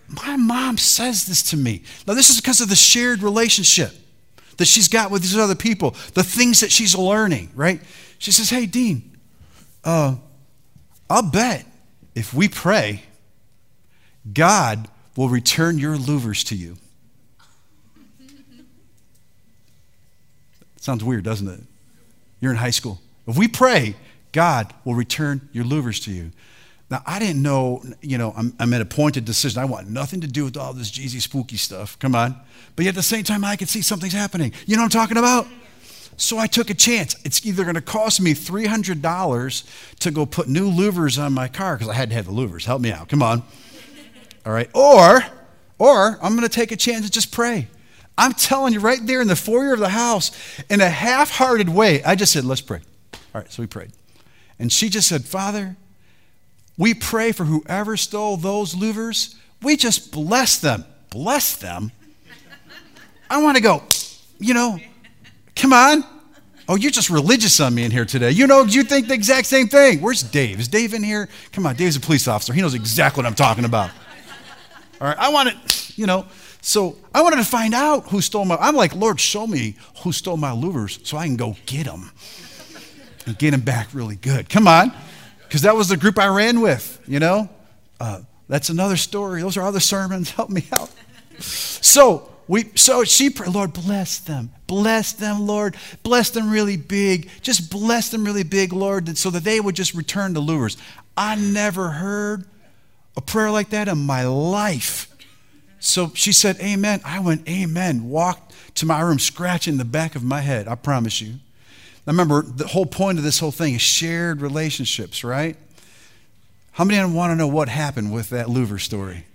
[0.08, 1.82] my mom says this to me.
[2.06, 3.92] Now, this is because of the shared relationship
[4.58, 7.80] that she's got with these other people, the things that she's learning, right?
[8.18, 9.16] She says, Hey, Dean,
[9.84, 10.16] uh,
[11.08, 11.66] I'll bet
[12.14, 13.02] if we pray,
[14.32, 16.76] God will return your louvers to you.
[20.82, 21.60] Sounds weird, doesn't it?
[22.40, 23.00] You're in high school.
[23.28, 23.94] If we pray,
[24.32, 26.32] God will return your louvers to you.
[26.90, 29.62] Now, I didn't know, you know, I'm, I'm at a pointed decision.
[29.62, 31.96] I want nothing to do with all this Jeezy spooky stuff.
[32.00, 32.34] Come on.
[32.74, 34.52] But yet at the same time, I could see something's happening.
[34.66, 35.46] You know what I'm talking about?
[36.16, 37.14] So I took a chance.
[37.24, 41.76] It's either going to cost me $300 to go put new louvers on my car
[41.76, 42.64] because I had to have the louvers.
[42.64, 43.08] Help me out.
[43.08, 43.44] Come on.
[44.44, 44.68] All right.
[44.74, 45.22] Or,
[45.78, 47.68] or I'm going to take a chance and just pray.
[48.16, 50.30] I'm telling you, right there in the foyer of the house,
[50.68, 52.80] in a half hearted way, I just said, let's pray.
[53.34, 53.50] All right.
[53.50, 53.92] So we prayed.
[54.58, 55.76] And she just said, Father,
[56.76, 59.34] we pray for whoever stole those louvers.
[59.62, 60.84] We just bless them.
[61.10, 61.92] Bless them?
[63.28, 63.82] I want to go,
[64.38, 64.78] you know,
[65.56, 66.04] come on.
[66.68, 68.30] Oh, you're just religious on me in here today.
[68.30, 70.00] You know, you think the exact same thing.
[70.00, 70.60] Where's Dave?
[70.60, 71.28] Is Dave in here?
[71.50, 72.52] Come on, Dave's a police officer.
[72.52, 73.90] He knows exactly what I'm talking about.
[75.00, 76.26] All right, I want to, you know,
[76.62, 78.56] so I wanted to find out who stole my.
[78.56, 82.12] I'm like, Lord, show me who stole my louvers so I can go get them
[83.26, 84.48] and get them back really good.
[84.48, 84.92] Come on,
[85.42, 87.02] because that was the group I ran with.
[87.06, 87.50] You know,
[88.00, 89.42] uh, that's another story.
[89.42, 90.30] Those are other sermons.
[90.36, 90.90] Help me out.
[91.40, 94.50] So we, so she prayed, Lord, bless them.
[94.66, 95.76] Bless them, Lord.
[96.02, 97.28] Bless them really big.
[97.40, 100.76] Just bless them really big, Lord, so that they would just return the lures.
[101.16, 102.44] I never heard
[103.16, 105.11] a prayer like that in my life.
[105.84, 107.00] So she said, Amen.
[107.04, 108.08] I went, Amen.
[108.08, 110.68] Walked to my room, scratching the back of my head.
[110.68, 111.34] I promise you.
[112.06, 115.56] Now remember, the whole point of this whole thing is shared relationships, right?
[116.70, 119.26] How many of you want to know what happened with that Louver story?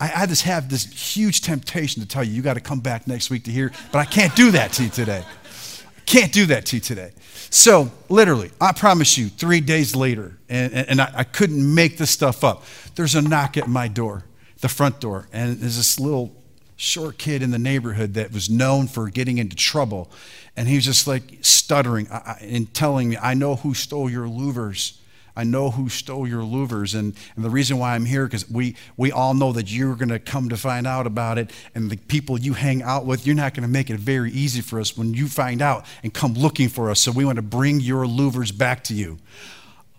[0.00, 3.06] I, I just have this huge temptation to tell you, you got to come back
[3.06, 5.22] next week to hear, but I can't do that to you today.
[5.22, 7.12] I can't do that to you today.
[7.50, 11.98] So, literally, I promise you, three days later, and, and, and I, I couldn't make
[11.98, 14.24] this stuff up, there's a knock at my door,
[14.60, 16.34] the front door, and there's this little
[16.80, 20.10] short kid in the neighborhood that was known for getting into trouble.
[20.56, 22.08] And he was just like stuttering
[22.40, 24.96] and telling me, I know who stole your louvers.
[25.36, 26.98] I know who stole your louvers.
[26.98, 30.08] And, and the reason why I'm here, because we, we all know that you're going
[30.08, 31.50] to come to find out about it.
[31.74, 34.62] And the people you hang out with, you're not going to make it very easy
[34.62, 37.00] for us when you find out and come looking for us.
[37.00, 39.18] So we want to bring your louvers back to you.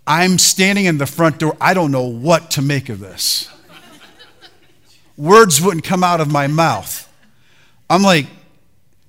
[0.07, 1.55] I'm standing in the front door.
[1.61, 3.49] I don't know what to make of this.
[5.21, 7.07] Words wouldn't come out of my mouth.
[7.87, 8.25] I'm like,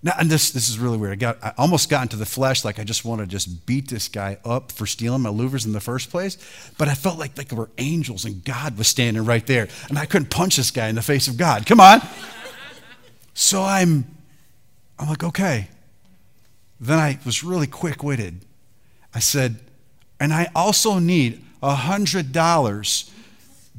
[0.03, 1.15] now, and this, this is really weird.
[1.15, 3.89] I, got, I almost got into the flesh, like I just want to just beat
[3.89, 6.37] this guy up for stealing my louvers in the first place.
[6.77, 9.69] But I felt like, like there were angels and God was standing right there.
[9.89, 11.65] And I couldn't punch this guy in the face of God.
[11.65, 12.03] Come on.
[13.33, 14.05] so I'm,
[14.99, 15.69] I'm like, okay.
[16.79, 18.45] Then I was really quick witted.
[19.15, 19.61] I said,
[20.21, 23.11] and I also need a $100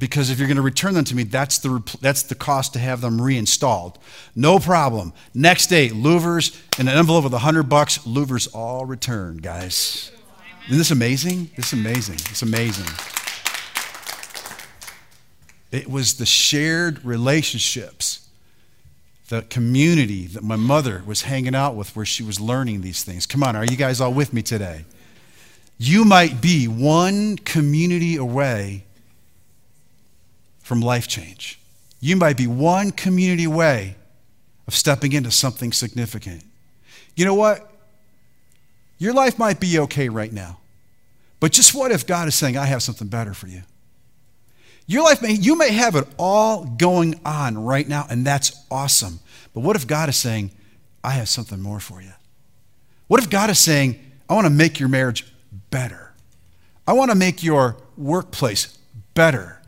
[0.03, 2.79] because if you're going to return them to me, that's the, that's the cost to
[2.79, 3.97] have them reinstalled.
[4.35, 5.13] No problem.
[5.33, 10.11] Next day, louvers in an envelope with 100 bucks, louvers all returned, guys.
[10.65, 11.51] Isn't this amazing?
[11.55, 12.15] This is amazing.
[12.15, 12.85] It's amazing.
[15.71, 18.27] It was the shared relationships,
[19.29, 23.25] the community that my mother was hanging out with where she was learning these things.
[23.25, 24.83] Come on, are you guys all with me today?
[25.77, 28.83] You might be one community away
[30.63, 31.59] from life change.
[31.99, 33.95] You might be one community away
[34.67, 36.43] of stepping into something significant.
[37.15, 37.69] You know what?
[38.97, 40.57] Your life might be okay right now.
[41.39, 43.63] But just what if God is saying, I have something better for you?
[44.87, 49.19] Your life may, you may have it all going on right now, and that's awesome.
[49.53, 50.51] But what if God is saying,
[51.03, 52.11] I have something more for you?
[53.07, 53.99] What if God is saying,
[54.29, 55.25] I want to make your marriage
[55.69, 56.13] better?
[56.87, 58.77] I want to make your workplace
[59.13, 59.61] better.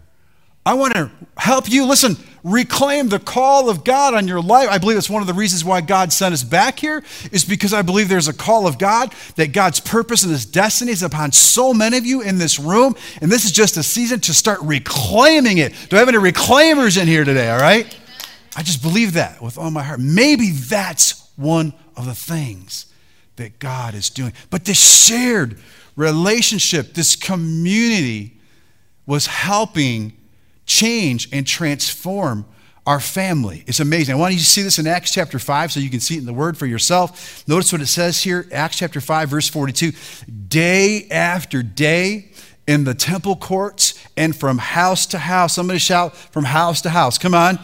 [0.65, 4.67] I want to help you, listen, reclaim the call of God on your life.
[4.69, 7.71] I believe that's one of the reasons why God sent us back here, is because
[7.71, 11.32] I believe there's a call of God, that God's purpose and his destiny is upon
[11.32, 12.95] so many of you in this room.
[13.21, 15.73] And this is just a season to start reclaiming it.
[15.89, 17.95] Do I have any reclaimers in here today, all right?
[18.56, 19.99] I just believe that with all my heart.
[19.99, 22.88] Maybe that's one of the things
[23.36, 24.34] that God is doing.
[24.49, 25.60] But this shared
[25.95, 28.38] relationship, this community
[29.06, 30.13] was helping
[30.65, 32.45] change and transform
[32.86, 33.63] our family.
[33.65, 34.13] It's amazing.
[34.15, 36.19] I want you to see this in Acts chapter 5 so you can see it
[36.19, 37.47] in the word for yourself.
[37.47, 39.91] Notice what it says here Acts chapter 5, verse 42.
[40.47, 42.32] Day after day,
[42.67, 45.54] in the temple courts and from house to house.
[45.54, 47.17] Somebody shout from house to house.
[47.17, 47.60] Come on.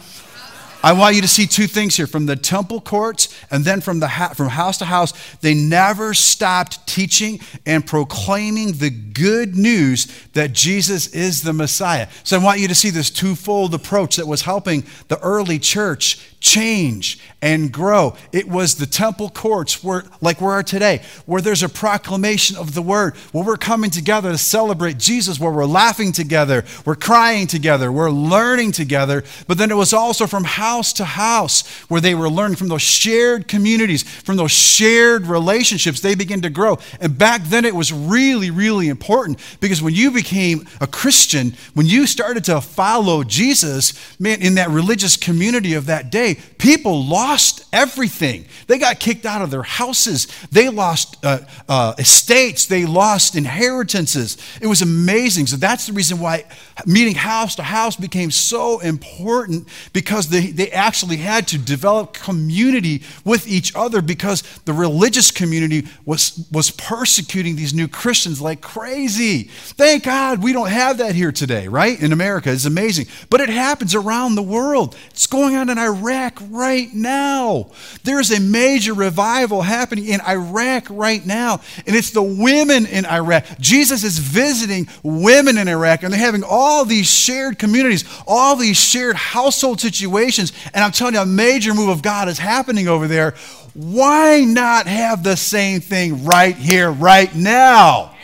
[0.82, 4.00] I want you to see two things here from the temple courts and then from,
[4.00, 5.12] the ha- from house to house.
[5.36, 12.08] They never stopped teaching and proclaiming the good news that Jesus is the Messiah.
[12.24, 16.31] So I want you to see this twofold approach that was helping the early church
[16.42, 18.14] change and grow.
[18.32, 22.74] It was the temple courts where, like we are today, where there's a proclamation of
[22.74, 27.46] the word, where we're coming together to celebrate Jesus, where we're laughing together, we're crying
[27.46, 29.24] together, we're learning together.
[29.46, 32.82] But then it was also from house to house where they were learning from those
[32.82, 36.00] shared communities, from those shared relationships.
[36.00, 36.78] They began to grow.
[37.00, 41.86] And back then it was really, really important because when you became a Christian, when
[41.86, 47.64] you started to follow Jesus, man, in that religious community of that day, people lost
[47.72, 48.44] everything.
[48.66, 54.38] They got kicked out of their houses, they lost uh, uh, estates, they lost inheritances.
[54.60, 55.46] It was amazing.
[55.46, 56.44] So that's the reason why
[56.86, 63.02] meeting house to house became so important because they, they actually had to develop community
[63.24, 69.44] with each other because the religious community was, was persecuting these new Christians like crazy.
[69.44, 72.00] Thank God we don't have that here today, right?
[72.00, 72.50] In America.
[72.52, 73.06] It's amazing.
[73.30, 74.96] But it happens around the world.
[75.10, 77.70] It's going on in Iraq right now.
[78.04, 83.44] There's a major revival happening in Iraq right now, and it's the women in Iraq.
[83.58, 88.76] Jesus is visiting women in Iraq, and they're having all these shared communities, all these
[88.76, 90.52] shared household situations.
[90.74, 93.34] And I'm telling you, a major move of God is happening over there.
[93.74, 98.14] Why not have the same thing right here, right now?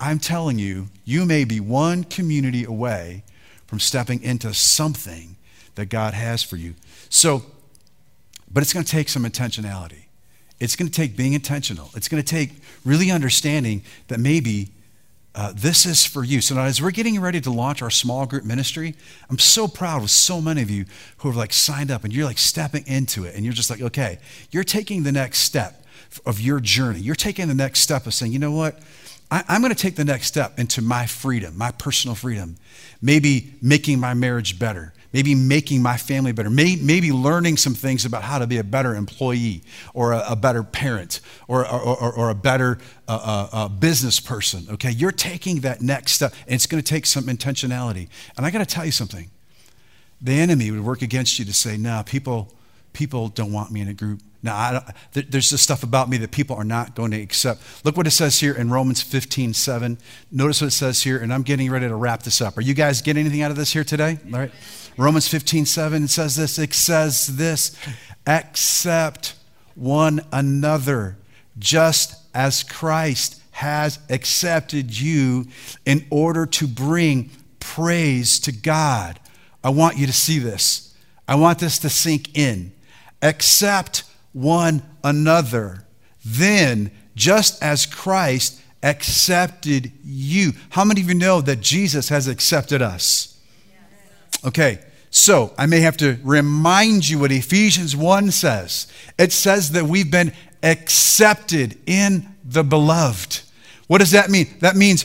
[0.00, 3.22] I'm telling you, you may be one community away
[3.66, 5.36] from stepping into something
[5.74, 6.74] that God has for you.
[7.08, 7.42] So,
[8.52, 10.04] but it's going to take some intentionality.
[10.60, 11.90] It's going to take being intentional.
[11.94, 12.50] It's going to take
[12.84, 14.70] really understanding that maybe
[15.34, 16.40] uh, this is for you.
[16.40, 18.94] So now, as we're getting ready to launch our small group ministry,
[19.30, 20.84] I'm so proud of so many of you
[21.18, 23.80] who have like signed up and you're like stepping into it and you're just like,
[23.80, 24.18] okay,
[24.50, 25.86] you're taking the next step
[26.26, 27.00] of your journey.
[27.00, 28.78] You're taking the next step of saying, you know what?
[29.30, 32.56] I, I'm going to take the next step into my freedom, my personal freedom.
[33.00, 38.22] Maybe making my marriage better maybe making my family better, maybe learning some things about
[38.22, 39.62] how to be a better employee
[39.94, 43.12] or a, better parent or, or, or, a better uh,
[43.52, 44.66] uh, uh, business person.
[44.70, 48.08] Okay, you're taking that next step, and it's going to take some intentionality.
[48.36, 49.30] And I got to tell you something
[50.20, 52.52] the enemy would work against you to say, no, nah, people,
[52.92, 54.20] people don't want me in a group.
[54.44, 57.62] Now, there's just stuff about me that people are not going to accept.
[57.84, 59.98] Look what it says here in Romans 15, 7.
[60.32, 62.58] Notice what it says here, and I'm getting ready to wrap this up.
[62.58, 64.18] Are you guys getting anything out of this here today?
[64.32, 64.50] All right.
[64.96, 67.76] Romans 15, 7, it says this, it says this,
[68.26, 69.34] accept
[69.74, 71.16] one another,
[71.58, 75.46] just as Christ has accepted you
[75.86, 77.30] in order to bring
[77.60, 79.18] praise to God.
[79.64, 80.94] I want you to see this.
[81.28, 82.72] I want this to sink in.
[83.22, 85.86] Accept one another.
[86.24, 90.52] Then, just as Christ accepted you.
[90.70, 93.31] How many of you know that Jesus has accepted us?
[94.44, 94.80] Okay,
[95.10, 98.86] so I may have to remind you what Ephesians 1 says.
[99.18, 100.32] It says that we've been
[100.62, 103.40] accepted in the beloved.
[103.86, 104.48] What does that mean?
[104.60, 105.04] That means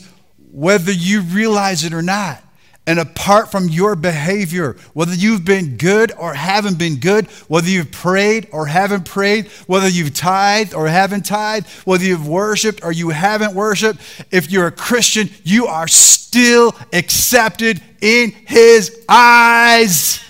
[0.51, 2.43] whether you realize it or not,
[2.87, 7.91] and apart from your behavior, whether you've been good or haven't been good, whether you've
[7.91, 13.09] prayed or haven't prayed, whether you've tithed or haven't tithed, whether you've worshiped or you
[13.09, 13.99] haven't worshiped,
[14.31, 20.21] if you're a Christian, you are still accepted in His eyes.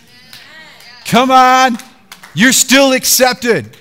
[1.06, 1.78] Come on.
[2.34, 3.78] You're still accepted.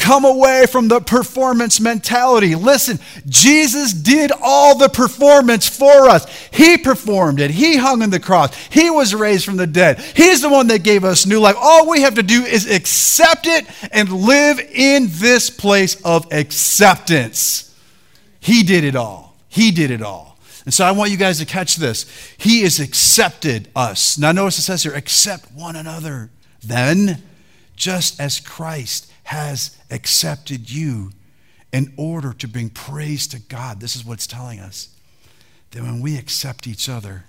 [0.00, 2.54] Come away from the performance mentality.
[2.54, 2.98] Listen,
[3.28, 6.26] Jesus did all the performance for us.
[6.50, 7.50] He performed it.
[7.50, 8.56] He hung on the cross.
[8.70, 10.00] He was raised from the dead.
[10.00, 11.56] He's the one that gave us new life.
[11.58, 17.76] All we have to do is accept it and live in this place of acceptance.
[18.40, 19.36] He did it all.
[19.50, 20.38] He did it all.
[20.64, 22.06] And so I want you guys to catch this.
[22.38, 24.16] He has accepted us.
[24.16, 26.30] Now, notice it says here, accept one another.
[26.62, 27.22] Then,
[27.76, 31.12] just as Christ has accepted you
[31.72, 33.80] in order to bring praise to God.
[33.80, 34.88] This is what it's telling us.
[35.70, 37.24] That when we accept each other,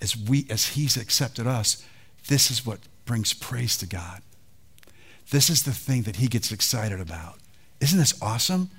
[0.00, 1.84] as we as He's accepted us,
[2.28, 4.22] this is what brings praise to God.
[5.30, 7.38] This is the thing that He gets excited about.
[7.80, 8.70] Isn't this awesome?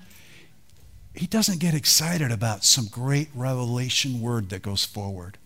[1.13, 5.37] He doesn't get excited about some great revelation word that goes forward.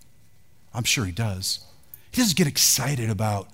[0.73, 1.63] I'm sure he does.
[2.11, 3.47] He doesn't get excited about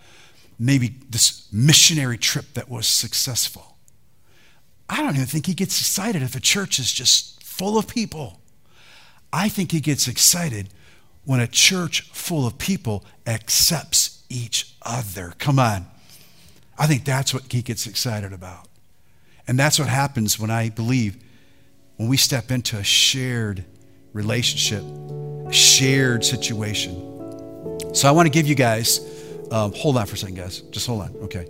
[0.57, 3.76] maybe this missionary trip that was successful.
[4.89, 8.39] I don't even think he gets excited if a church is just full of people.
[9.33, 10.69] I think he gets excited
[11.25, 15.33] when a church full of people accepts each other.
[15.39, 15.87] Come on.
[16.77, 18.67] I think that's what he gets excited about.
[19.47, 21.17] And that's what happens when I believe
[21.97, 23.65] when we step into a shared
[24.13, 24.83] relationship,
[25.51, 26.95] shared situation.
[27.93, 28.99] So I want to give you guys,
[29.51, 30.61] um, hold on for a second, guys.
[30.61, 31.15] Just hold on.
[31.23, 31.47] Okay.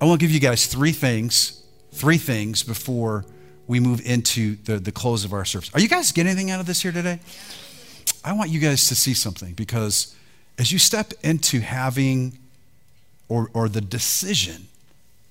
[0.00, 1.62] I want to give you guys three things,
[1.98, 3.24] three things before
[3.66, 5.70] we move into the, the close of our service.
[5.74, 7.18] Are you guys getting anything out of this here today?
[8.24, 10.14] I want you guys to see something because
[10.58, 12.38] as you step into having
[13.28, 14.68] or, or the decision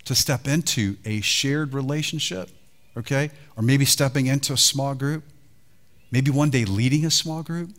[0.06, 2.50] to step into a shared relationship,
[2.96, 5.24] okay, or maybe stepping into a small group,
[6.12, 7.72] maybe one day leading a small group,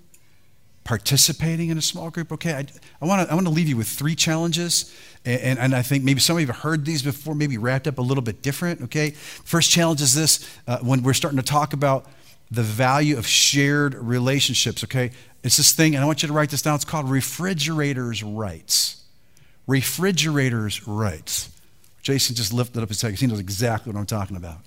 [0.89, 2.65] participating in a small group, okay, I,
[3.03, 4.91] I want to I wanna leave you with three challenges.
[5.23, 7.87] And, and, and, I think maybe some of you have heard these before, maybe wrapped
[7.87, 9.11] up a little bit different, okay?
[9.11, 12.07] First challenge is this uh, when we're starting to talk about
[12.51, 15.11] the value of shared relationships, okay?
[15.45, 16.77] It's this thing, and I want you to write this down.
[16.77, 19.05] It's called refrigerators' rights.
[19.67, 21.51] Refrigerators' rights.
[22.01, 24.61] Jason just lifted up his head he knows exactly what I'm talking about.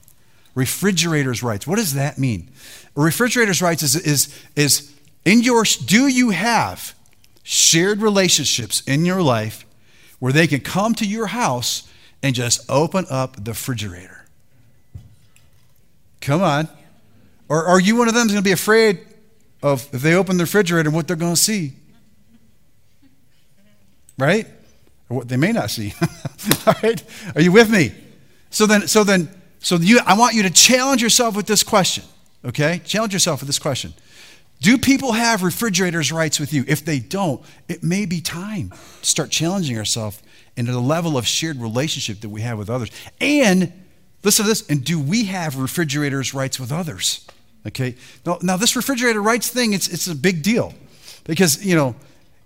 [0.53, 1.65] Refrigerators' rights.
[1.65, 2.51] What does that mean?
[2.93, 4.90] Refrigerator's rights is, is, is
[5.25, 6.95] in your, do you have
[7.43, 9.65] shared relationships in your life
[10.19, 11.87] where they can come to your house
[12.23, 14.25] and just open up the refrigerator?
[16.21, 16.69] Come on.
[17.49, 18.99] Or are you one of them that's going to be afraid
[19.61, 21.73] of if they open the refrigerator what they're going to see?
[24.17, 24.47] Right?
[25.09, 25.93] Or what they may not see.
[26.67, 27.03] All right?
[27.35, 27.93] Are you with me?
[28.51, 32.03] So then, so then, so you, I want you to challenge yourself with this question.
[32.45, 32.81] Okay?
[32.85, 33.93] Challenge yourself with this question.
[34.61, 36.63] Do people have refrigerators rights with you?
[36.67, 40.21] If they don't, it may be time to start challenging ourselves
[40.55, 42.91] into the level of shared relationship that we have with others.
[43.19, 43.73] And
[44.23, 47.25] listen to this, and do we have refrigerators rights with others?
[47.67, 47.95] Okay.
[48.23, 50.73] Now, now this refrigerator rights thing, it's, it's a big deal
[51.23, 51.95] because, you know,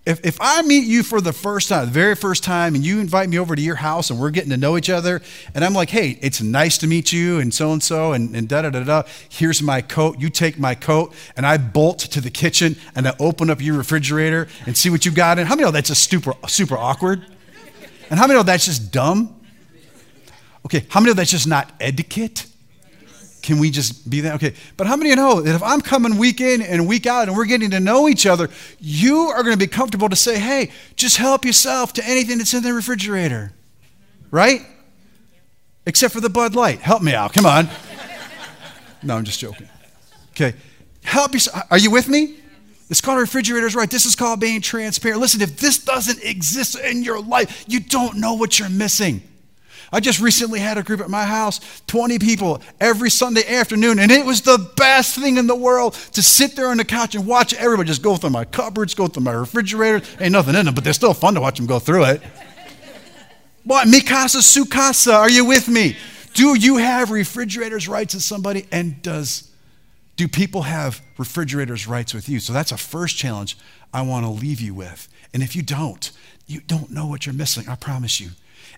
[0.05, 2.99] if, if I meet you for the first time, the very first time, and you
[2.99, 5.21] invite me over to your house and we're getting to know each other,
[5.55, 8.61] and I'm like, hey, it's nice to meet you, and so and so, and da
[8.61, 9.03] da da da.
[9.29, 10.19] Here's my coat.
[10.19, 13.77] You take my coat, and I bolt to the kitchen and I open up your
[13.77, 15.47] refrigerator and see what you got in.
[15.47, 17.25] How many know that's just super, super awkward?
[18.09, 19.35] And how many know that's just dumb?
[20.65, 22.45] Okay, how many know that's just not etiquette?
[23.45, 24.33] Can we just be that?
[24.35, 24.55] Okay.
[24.75, 27.27] But how many of you know that if I'm coming week in and week out
[27.27, 30.39] and we're getting to know each other, you are going to be comfortable to say,
[30.39, 33.53] hey, just help yourself to anything that's in the refrigerator.
[34.31, 34.61] Right?
[35.85, 36.79] Except for the Bud Light.
[36.79, 37.33] Help me out.
[37.33, 37.69] Come on.
[39.03, 39.69] No, I'm just joking.
[40.31, 40.55] Okay.
[41.03, 41.67] Help yourself.
[41.69, 42.37] Are you with me?
[42.89, 43.91] It's called refrigerators, right?
[43.91, 45.21] This is called being transparent.
[45.21, 49.21] Listen, if this doesn't exist in your life, you don't know what you're missing.
[49.95, 54.11] I just recently had a group at my house, 20 people every Sunday afternoon, and
[54.11, 57.25] it was the best thing in the world to sit there on the couch and
[57.25, 60.05] watch everybody just go through my cupboards, go through my refrigerator.
[60.19, 62.21] Ain't nothing in them, but they're still fun to watch them go through it.
[63.63, 63.87] What?
[63.87, 65.95] Mikasa Sukasa, are you with me?
[66.33, 68.67] Do you have refrigerators rights with somebody?
[68.73, 69.49] And does
[70.17, 72.41] do people have refrigerators rights with you?
[72.41, 73.57] So that's a first challenge
[73.93, 75.07] I want to leave you with.
[75.33, 76.11] And if you don't,
[76.47, 78.31] you don't know what you're missing, I promise you.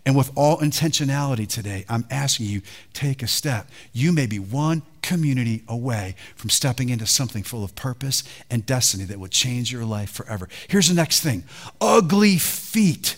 [0.08, 2.62] And with all intentionality today, I'm asking you,
[2.94, 3.68] take a step.
[3.92, 9.04] You may be one community away from stepping into something full of purpose and destiny
[9.04, 10.48] that will change your life forever.
[10.70, 11.44] Here's the next thing
[11.82, 13.18] ugly feet.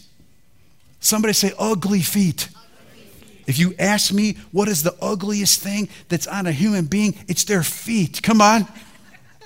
[1.00, 2.50] Somebody say, ugly feet.
[3.46, 7.44] If you ask me what is the ugliest thing that's on a human being, it's
[7.44, 8.24] their feet.
[8.24, 8.66] Come on.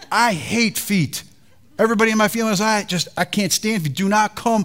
[0.09, 1.23] I hate feet.
[1.77, 4.63] Everybody in my family feelings, I just I can't stand you do not come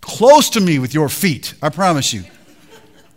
[0.00, 1.54] close to me with your feet.
[1.62, 2.24] I promise you.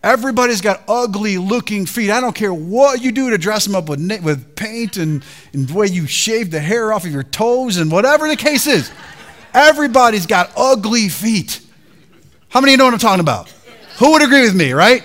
[0.03, 2.11] Everybody's got ugly looking feet.
[2.11, 5.23] I don't care what you do to dress them up with, with paint and,
[5.53, 8.67] and the way you shave the hair off of your toes and whatever the case
[8.67, 8.91] is.
[9.53, 11.61] Everybody's got ugly feet.
[12.49, 13.49] How many of you know what I'm talking about?
[13.99, 15.03] Who would agree with me, right?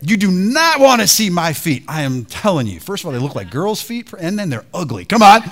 [0.00, 1.84] You do not want to see my feet.
[1.88, 2.78] I am telling you.
[2.78, 5.04] First of all, they look like girls' feet, and then they're ugly.
[5.04, 5.42] Come on.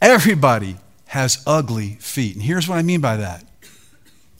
[0.00, 0.76] Everybody
[1.14, 2.34] has ugly feet.
[2.34, 3.44] And here's what I mean by that.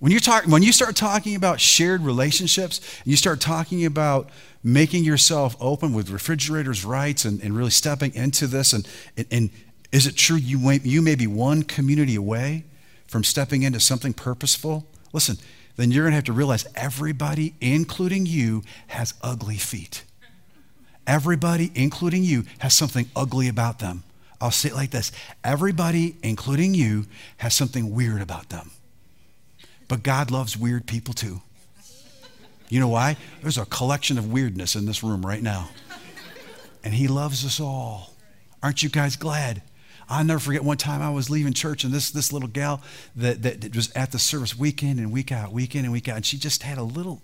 [0.00, 4.28] When you're talk, when you start talking about shared relationships, and you start talking about
[4.64, 9.50] making yourself open with refrigerators rights and, and really stepping into this, and, and, and
[9.92, 12.64] is it true you may, you may be one community away
[13.06, 14.84] from stepping into something purposeful?
[15.12, 15.36] Listen,
[15.76, 20.02] then you're going to have to realize everybody, including you, has ugly feet.
[21.06, 24.02] Everybody, including you, has something ugly about them.
[24.40, 25.12] I'll say it like this
[25.42, 27.06] everybody, including you,
[27.38, 28.70] has something weird about them.
[29.88, 31.42] But God loves weird people too.
[32.68, 33.16] You know why?
[33.42, 35.68] There's a collection of weirdness in this room right now.
[36.82, 38.14] And He loves us all.
[38.62, 39.62] Aren't you guys glad?
[40.08, 42.82] I'll never forget one time I was leaving church and this, this little gal
[43.16, 46.08] that, that was at the service week in and week out, week in and week
[46.08, 47.22] out, and she just had a little,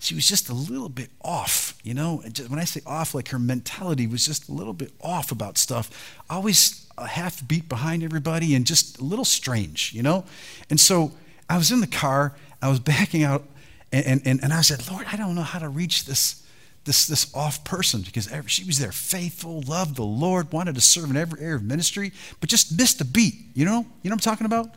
[0.00, 2.22] she was just a little bit off, you know?
[2.48, 6.18] When I say off, like her mentality was just a little bit off about stuff.
[6.30, 10.24] Always a half beat behind everybody and just a little strange, you know?
[10.70, 11.12] And so
[11.50, 13.44] I was in the car, I was backing out,
[13.92, 16.46] and, and, and I said, Lord, I don't know how to reach this,
[16.84, 20.80] this, this off person because every, she was there faithful, loved the Lord, wanted to
[20.80, 23.84] serve in every area of ministry, but just missed a beat, you know?
[24.02, 24.74] You know what I'm talking about?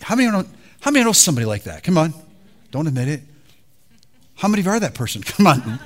[0.00, 0.44] How many know,
[0.80, 1.84] how many know somebody like that?
[1.84, 2.12] Come on,
[2.72, 3.20] don't admit it.
[4.36, 5.22] How many of you are that person?
[5.24, 5.80] Come on.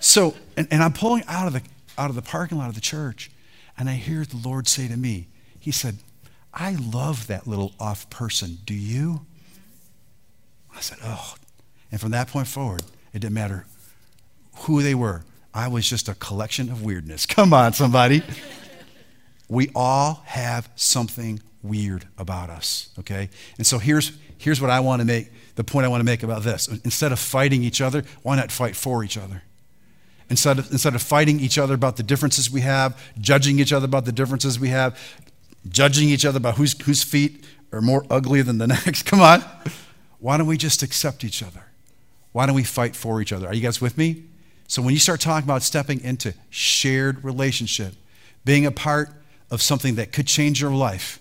[0.00, 1.62] so, and, and I'm pulling out of the
[1.98, 3.30] out of the parking lot of the church,
[3.76, 5.98] and I hear the Lord say to me, He said,
[6.52, 8.58] I love that little off person.
[8.64, 9.26] Do you?
[10.74, 11.34] I said, Oh.
[11.92, 12.82] And from that point forward,
[13.12, 13.66] it didn't matter
[14.60, 15.22] who they were.
[15.52, 17.26] I was just a collection of weirdness.
[17.26, 18.22] Come on, somebody.
[19.48, 23.28] we all have something weird about us, okay?
[23.58, 26.22] And so here's, here's what I want to make the point I want to make
[26.22, 26.68] about this.
[26.68, 29.42] Instead of fighting each other, why not fight for each other?
[30.30, 33.84] Instead of, instead of fighting each other about the differences we have, judging each other
[33.84, 34.98] about the differences we have,
[35.68, 39.44] judging each other about whose, whose feet are more ugly than the next, come on.
[40.18, 41.64] Why don't we just accept each other?
[42.32, 43.48] Why don't we fight for each other?
[43.48, 44.24] Are you guys with me?
[44.66, 47.94] So when you start talking about stepping into shared relationship,
[48.44, 49.10] being a part
[49.50, 51.19] of something that could change your life,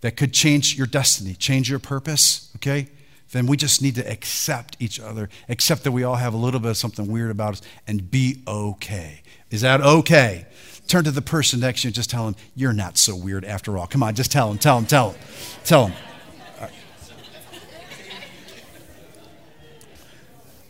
[0.00, 2.88] that could change your destiny, change your purpose, okay?
[3.32, 6.60] then we just need to accept each other, accept that we all have a little
[6.60, 9.22] bit of something weird about us, and be okay.
[9.50, 10.46] Is that okay?
[10.86, 13.44] Turn to the person next to you and just tell them, You're not so weird
[13.44, 13.86] after all.
[13.86, 15.20] Come on, just tell them, tell them, tell them,
[15.64, 15.96] tell them.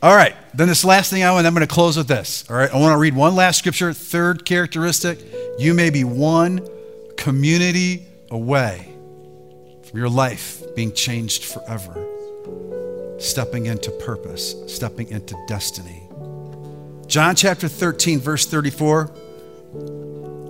[0.02, 2.48] All right, then this last thing I want, I'm going to close with this.
[2.50, 3.92] All right, I want to read one last scripture.
[3.92, 5.20] Third characteristic
[5.58, 6.66] you may be one
[7.16, 8.95] community away
[9.94, 12.06] your life being changed forever
[13.18, 16.02] stepping into purpose, stepping into destiny.
[17.06, 19.10] John chapter 13, verse 34.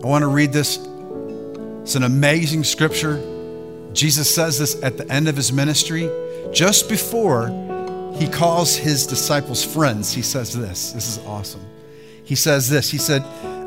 [0.02, 0.78] I want to read this.
[1.82, 3.22] It's an amazing scripture.
[3.92, 6.10] Jesus says this at the end of his ministry.
[6.52, 7.48] Just before
[8.16, 10.92] he calls his disciples friends, he says this.
[10.92, 11.64] This is awesome.
[12.24, 13.22] He says this He said,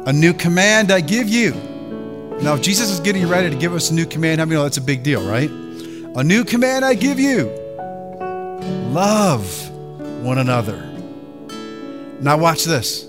[0.06, 1.54] A new command I give you.
[2.42, 4.64] Now, if Jesus is getting ready to give us a new command, how many know
[4.64, 5.50] that's a big deal, right?
[5.50, 7.60] A new command I give you
[8.90, 9.70] Love
[10.24, 10.78] one another.
[12.22, 13.06] Now, watch this.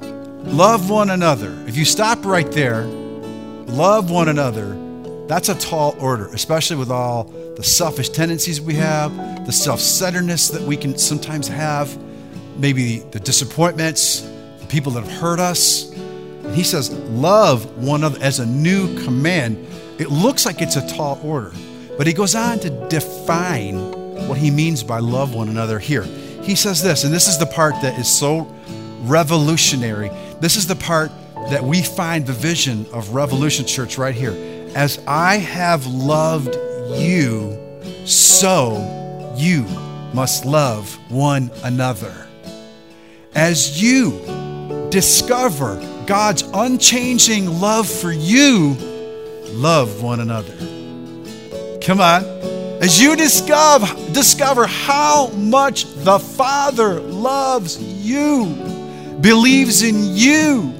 [0.00, 1.56] Love one another.
[1.68, 4.76] If you stop right there, love one another,
[5.28, 7.24] that's a tall order, especially with all
[7.56, 9.14] the selfish tendencies we have,
[9.46, 11.96] the self centeredness that we can sometimes have,
[12.56, 14.22] maybe the disappointments,
[14.58, 15.89] the people that have hurt us.
[16.44, 19.66] And he says, Love one another as a new command.
[19.98, 21.52] It looks like it's a tall order,
[21.98, 23.76] but he goes on to define
[24.26, 26.04] what he means by love one another here.
[26.42, 28.52] He says this, and this is the part that is so
[29.02, 30.10] revolutionary.
[30.40, 31.10] This is the part
[31.48, 34.32] that we find the vision of Revolution Church right here.
[34.74, 36.54] As I have loved
[36.98, 37.58] you,
[38.06, 39.64] so you
[40.14, 42.26] must love one another.
[43.34, 45.76] As you discover
[46.10, 48.74] God's unchanging love for you,
[49.52, 50.56] love one another.
[51.80, 52.24] Come on.
[52.82, 58.46] As you discover, discover how much the Father loves you,
[59.20, 60.72] believes in you,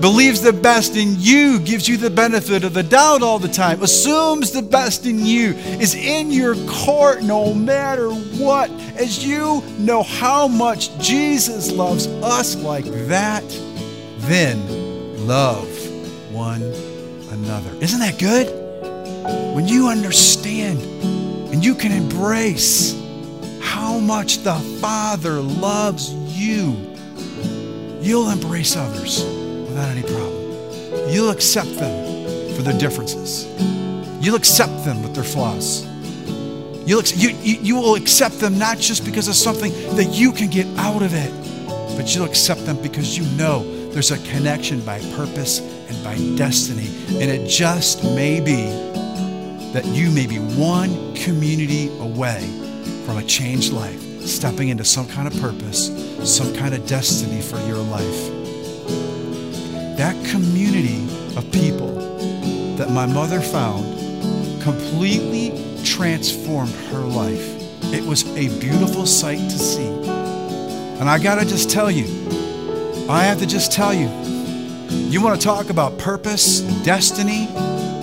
[0.00, 3.82] believes the best in you, gives you the benefit of the doubt all the time,
[3.82, 5.50] assumes the best in you,
[5.80, 8.70] is in your court no matter what.
[8.96, 13.42] As you know how much Jesus loves us like that,
[14.26, 15.68] then love
[16.32, 16.62] one
[17.30, 17.72] another.
[17.80, 18.66] Isn't that good?
[19.56, 20.80] when you understand
[21.52, 22.94] and you can embrace
[23.60, 26.76] how much the Father loves you,
[28.00, 31.10] you'll embrace others without any problem.
[31.10, 33.46] You'll accept them for their differences.
[34.22, 35.86] You'll accept them with their flaws.
[36.86, 40.50] You'll, you, you, you will accept them not just because of something that you can
[40.50, 41.32] get out of it,
[41.96, 43.64] but you'll accept them because you know
[43.96, 46.86] there's a connection by purpose and by destiny.
[47.18, 48.66] And it just may be
[49.72, 52.42] that you may be one community away
[53.06, 55.86] from a changed life, stepping into some kind of purpose,
[56.30, 58.30] some kind of destiny for your life.
[59.96, 61.02] That community
[61.34, 61.94] of people
[62.76, 63.86] that my mother found
[64.60, 67.94] completely transformed her life.
[67.94, 69.88] It was a beautiful sight to see.
[71.00, 72.26] And I got to just tell you,
[73.08, 74.08] I have to just tell you,
[75.08, 77.46] You want to talk about purpose, destiny,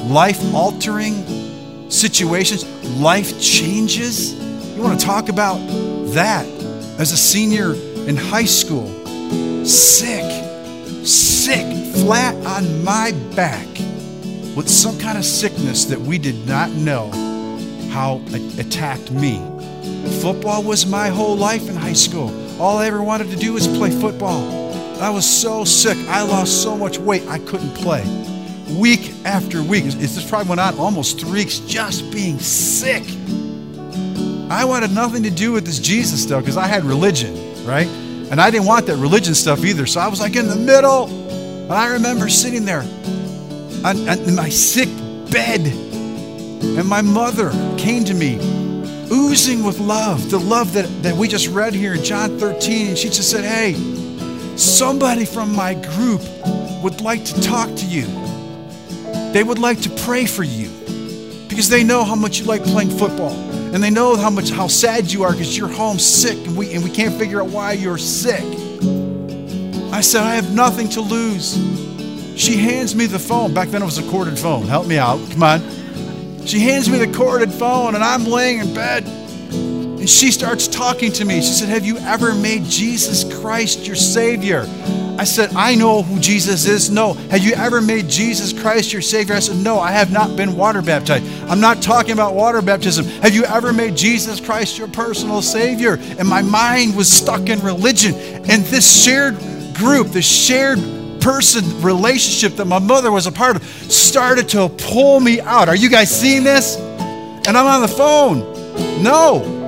[0.06, 2.66] life altering situations,
[2.98, 4.34] life changes?
[4.76, 5.58] You want to talk about
[6.14, 6.46] that
[7.00, 7.74] as a senior
[8.08, 8.88] in high school?
[9.66, 10.24] Sick,
[11.06, 13.68] sick, flat on my back
[14.56, 17.12] with some kind of sickness that we did not know
[17.92, 18.22] how
[18.58, 19.42] attacked me.
[20.22, 22.32] Football was my whole life in high school.
[22.62, 24.63] All I ever wanted to do was play football.
[25.02, 25.98] I was so sick.
[26.08, 28.04] I lost so much weight I couldn't play.
[28.78, 33.04] Week after week, this probably went on almost three weeks just being sick.
[34.50, 37.34] I wanted nothing to do with this Jesus stuff because I had religion,
[37.66, 37.88] right?
[37.88, 39.86] And I didn't want that religion stuff either.
[39.86, 41.06] So I was like in the middle.
[41.06, 42.82] And I remember sitting there
[43.84, 44.90] on, on, in my sick
[45.32, 45.62] bed.
[45.68, 48.38] And my mother came to me,
[49.12, 52.88] oozing with love, the love that, that we just read here in John 13.
[52.88, 53.74] And she just said, Hey,
[54.56, 56.22] somebody from my group
[56.84, 58.06] would like to talk to you.
[59.32, 60.70] They would like to pray for you
[61.48, 63.34] because they know how much you like playing football.
[63.74, 66.74] And they know how much how sad you are because you're home sick and we
[66.74, 68.44] and we can't figure out why you're sick.
[69.92, 71.54] I said, I have nothing to lose.
[72.36, 73.54] She hands me the phone.
[73.54, 74.64] Back then it was a corded phone.
[74.68, 75.20] Help me out.
[75.32, 75.62] Come on.
[76.46, 79.06] She hands me the corded phone, and I'm laying in bed.
[80.04, 81.36] And she starts talking to me.
[81.36, 84.68] She said, Have you ever made Jesus Christ your Savior?
[85.18, 86.90] I said, I know who Jesus is.
[86.90, 87.14] No.
[87.14, 89.34] Have you ever made Jesus Christ your Savior?
[89.34, 91.26] I said, No, I have not been water baptized.
[91.50, 93.06] I'm not talking about water baptism.
[93.22, 95.94] Have you ever made Jesus Christ your personal Savior?
[96.20, 98.14] And my mind was stuck in religion.
[98.14, 99.38] And this shared
[99.74, 100.80] group, this shared
[101.22, 105.70] person relationship that my mother was a part of started to pull me out.
[105.70, 106.76] Are you guys seeing this?
[106.76, 109.02] And I'm on the phone.
[109.02, 109.62] No,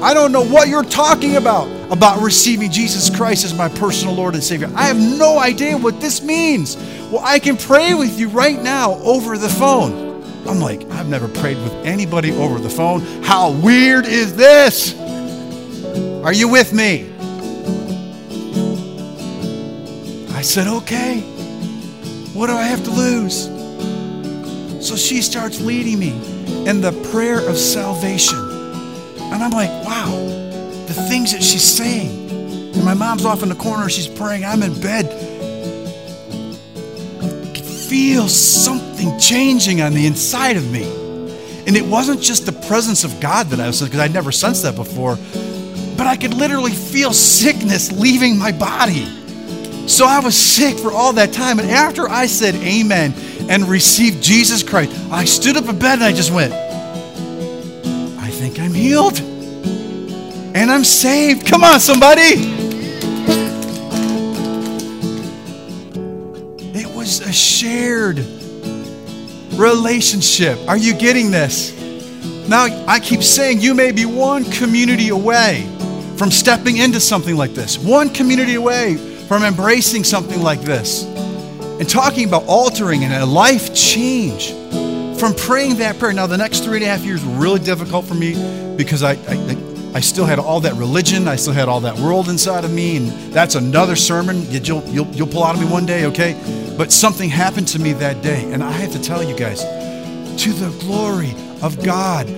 [0.00, 4.34] I don't know what you're talking about, about receiving Jesus Christ as my personal Lord
[4.34, 4.70] and Savior.
[4.76, 6.76] I have no idea what this means.
[7.10, 10.22] Well, I can pray with you right now over the phone.
[10.46, 13.00] I'm like, I've never prayed with anybody over the phone.
[13.22, 14.94] How weird is this?
[16.24, 17.12] Are you with me?
[20.32, 21.20] I said, okay.
[22.34, 23.46] What do I have to lose?
[24.86, 26.12] So she starts leading me
[26.68, 28.47] in the prayer of salvation.
[29.32, 30.10] And I'm like, wow,
[30.86, 32.30] the things that she's saying.
[32.74, 34.44] And my mom's off in the corner, she's praying.
[34.44, 35.06] I'm in bed.
[37.22, 40.84] I could feel something changing on the inside of me.
[41.66, 44.62] And it wasn't just the presence of God that I was, because I'd never sensed
[44.62, 45.18] that before,
[45.96, 49.06] but I could literally feel sickness leaving my body.
[49.86, 51.58] So I was sick for all that time.
[51.58, 53.14] And after I said amen
[53.50, 56.52] and received Jesus Christ, I stood up in bed and I just went,
[58.60, 59.20] I'm healed.
[60.54, 61.46] And I'm saved.
[61.46, 62.56] Come on, somebody.
[66.74, 68.18] It was a shared
[69.54, 70.58] relationship.
[70.68, 71.72] Are you getting this?
[72.48, 75.66] Now, I keep saying you may be one community away
[76.16, 78.96] from stepping into something like this, one community away
[79.28, 84.52] from embracing something like this and talking about altering and a life change
[85.18, 86.12] from praying that prayer.
[86.12, 88.34] Now, the next three and a half years were really difficult for me
[88.76, 89.56] because I, I,
[89.94, 92.98] I still had all that religion, I still had all that world inside of me,
[92.98, 96.40] and that's another sermon that you'll, you'll, you'll pull out of me one day, okay?
[96.76, 100.52] But something happened to me that day, and I have to tell you guys, to
[100.52, 102.28] the glory of God,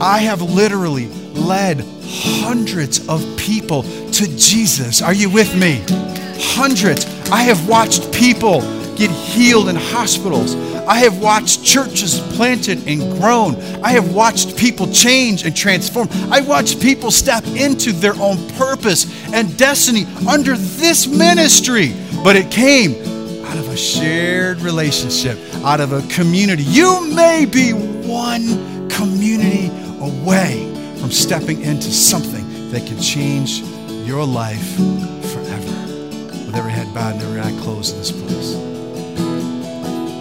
[0.00, 5.02] I have literally led hundreds of people to Jesus.
[5.02, 5.84] Are you with me?
[6.40, 7.04] Hundreds.
[7.30, 8.62] I have watched people
[8.98, 10.56] get healed in hospitals.
[10.86, 13.54] I have watched churches planted and grown.
[13.82, 16.08] I have watched people change and transform.
[16.32, 21.94] I've watched people step into their own purpose and destiny under this ministry.
[22.24, 22.92] But it came
[23.44, 26.64] out of a shared relationship, out of a community.
[26.64, 29.68] You may be one community
[30.00, 33.60] away from stepping into something that can change
[34.06, 34.76] your life
[35.32, 35.70] forever.
[36.46, 38.77] With every head bowed and every eye closed in this place.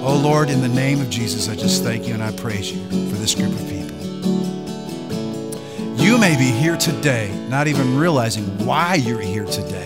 [0.10, 2.82] Oh Lord, in the name of Jesus, I just thank you and I praise you
[2.88, 3.98] for this group of people.
[6.02, 9.86] You may be here today, not even realizing why you're here today.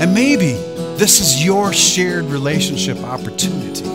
[0.00, 0.54] And maybe
[0.98, 3.88] this is your shared relationship opportunity.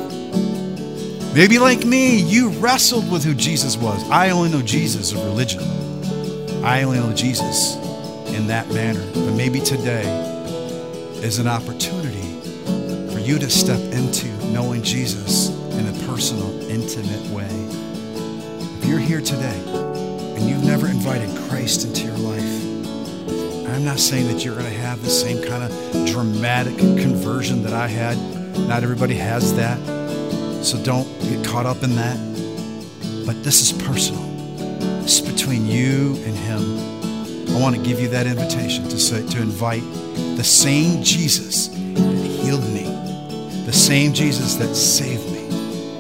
[1.34, 4.02] Maybe, like me, you wrestled with who Jesus was.
[4.10, 5.62] I only know Jesus of religion,
[6.64, 7.76] I only know Jesus
[8.28, 9.06] in that manner.
[9.14, 10.06] But maybe today
[11.16, 12.23] is an opportunity
[13.24, 17.48] you to step into knowing Jesus in a personal, intimate way.
[18.80, 19.62] If you're here today
[20.36, 22.44] and you've never invited Christ into your life,
[23.70, 27.74] I'm not saying that you're going to have the same kind of dramatic conversion that
[27.74, 28.18] I had.
[28.68, 29.80] Not everybody has that.
[30.64, 32.18] So don't get caught up in that.
[33.26, 34.22] But this is personal.
[35.06, 37.56] Is between you and him.
[37.56, 39.84] I want to give you that invitation to say to invite
[40.36, 42.73] the same Jesus that healed me,
[43.74, 45.48] the same Jesus that saved me,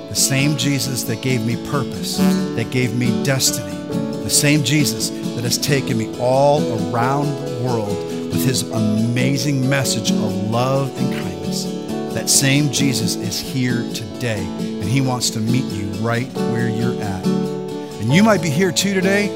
[0.07, 3.75] the same Jesus that gave me purpose, that gave me destiny,
[4.21, 6.61] the same Jesus that has taken me all
[6.93, 7.97] around the world
[8.31, 11.63] with his amazing message of love and kindness.
[12.13, 17.01] That same Jesus is here today, and he wants to meet you right where you're
[17.01, 17.25] at.
[17.25, 19.31] And you might be here too today.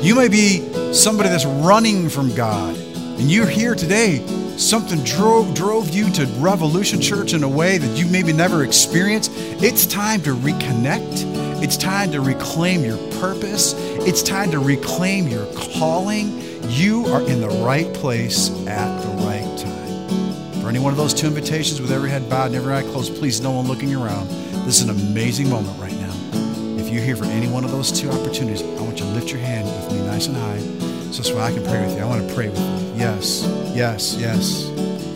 [0.00, 4.24] You may be somebody that's running from God, and you're here today.
[4.58, 9.30] Something drove drove you to Revolution Church in a way that you maybe never experienced.
[9.36, 11.62] It's time to reconnect.
[11.62, 13.74] It's time to reclaim your purpose.
[13.76, 16.42] It's time to reclaim your calling.
[16.68, 20.60] You are in the right place at the right time.
[20.60, 23.14] For any one of those two invitations with every head bowed and every eye closed,
[23.14, 24.28] please, no one looking around.
[24.66, 26.82] This is an amazing moment right now.
[26.82, 29.30] If you're here for any one of those two opportunities, I want you to lift
[29.30, 30.78] your hand with me nice and high
[31.12, 32.02] so that's why I can pray with you.
[32.02, 32.92] I want to pray with you.
[32.96, 33.42] Yes,
[33.78, 34.68] yes, yes.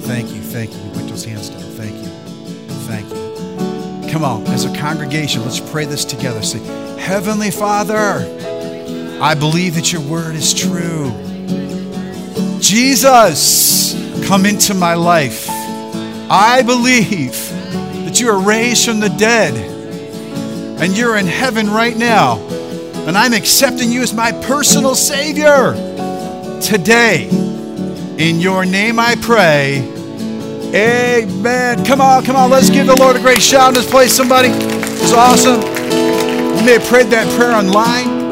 [0.07, 0.79] Thank you, thank you.
[0.93, 1.61] Put those hands down.
[1.63, 2.09] Thank you,
[2.87, 4.13] thank you.
[4.13, 6.43] Come on, as a congregation, let's pray this together.
[6.43, 6.61] Say,
[6.97, 8.25] Heavenly Father,
[9.21, 11.11] I believe that your word is true.
[12.61, 13.95] Jesus,
[14.29, 15.47] come into my life.
[16.31, 17.33] I believe
[18.05, 19.55] that you are raised from the dead
[20.81, 22.39] and you're in heaven right now.
[23.09, 25.73] And I'm accepting you as my personal Savior
[26.61, 27.29] today.
[28.23, 29.79] In your name I pray.
[30.73, 31.85] Amen.
[31.85, 32.51] Come on, come on.
[32.51, 34.49] Let's give the Lord a great shout in this place, somebody.
[34.49, 35.61] It's awesome.
[35.61, 38.23] You may have prayed that prayer online.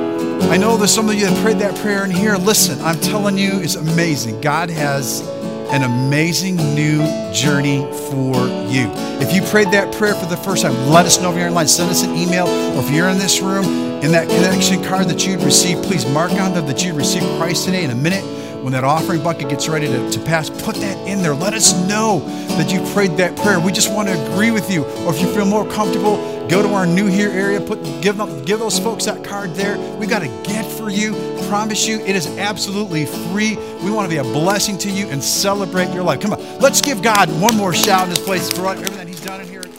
[0.49, 2.36] I know there's some of you that prayed that prayer in here.
[2.36, 4.41] Listen, I'm telling you, it's amazing.
[4.41, 5.26] God has
[5.72, 7.80] an amazing new journey
[8.11, 8.36] for
[8.70, 8.93] you.
[9.20, 11.66] If you prayed that prayer for the first time, let us know if you're online.
[11.66, 13.64] Send us an email, or if you're in this room,
[14.05, 17.64] in that connection card that you'd receive, please mark on them that you received Christ
[17.64, 18.39] today in a minute.
[18.62, 21.34] When that offering bucket gets ready to, to pass, put that in there.
[21.34, 22.20] Let us know
[22.58, 23.58] that you prayed that prayer.
[23.58, 24.84] We just want to agree with you.
[25.04, 26.16] Or if you feel more comfortable,
[26.48, 29.78] go to our new here area, put give them give those folks that card there.
[29.96, 31.12] We got a gift for you.
[31.48, 33.56] Promise you, it is absolutely free.
[33.82, 36.20] We want to be a blessing to you and celebrate your life.
[36.20, 39.70] Come on, let's give God one more shout in this place for everything.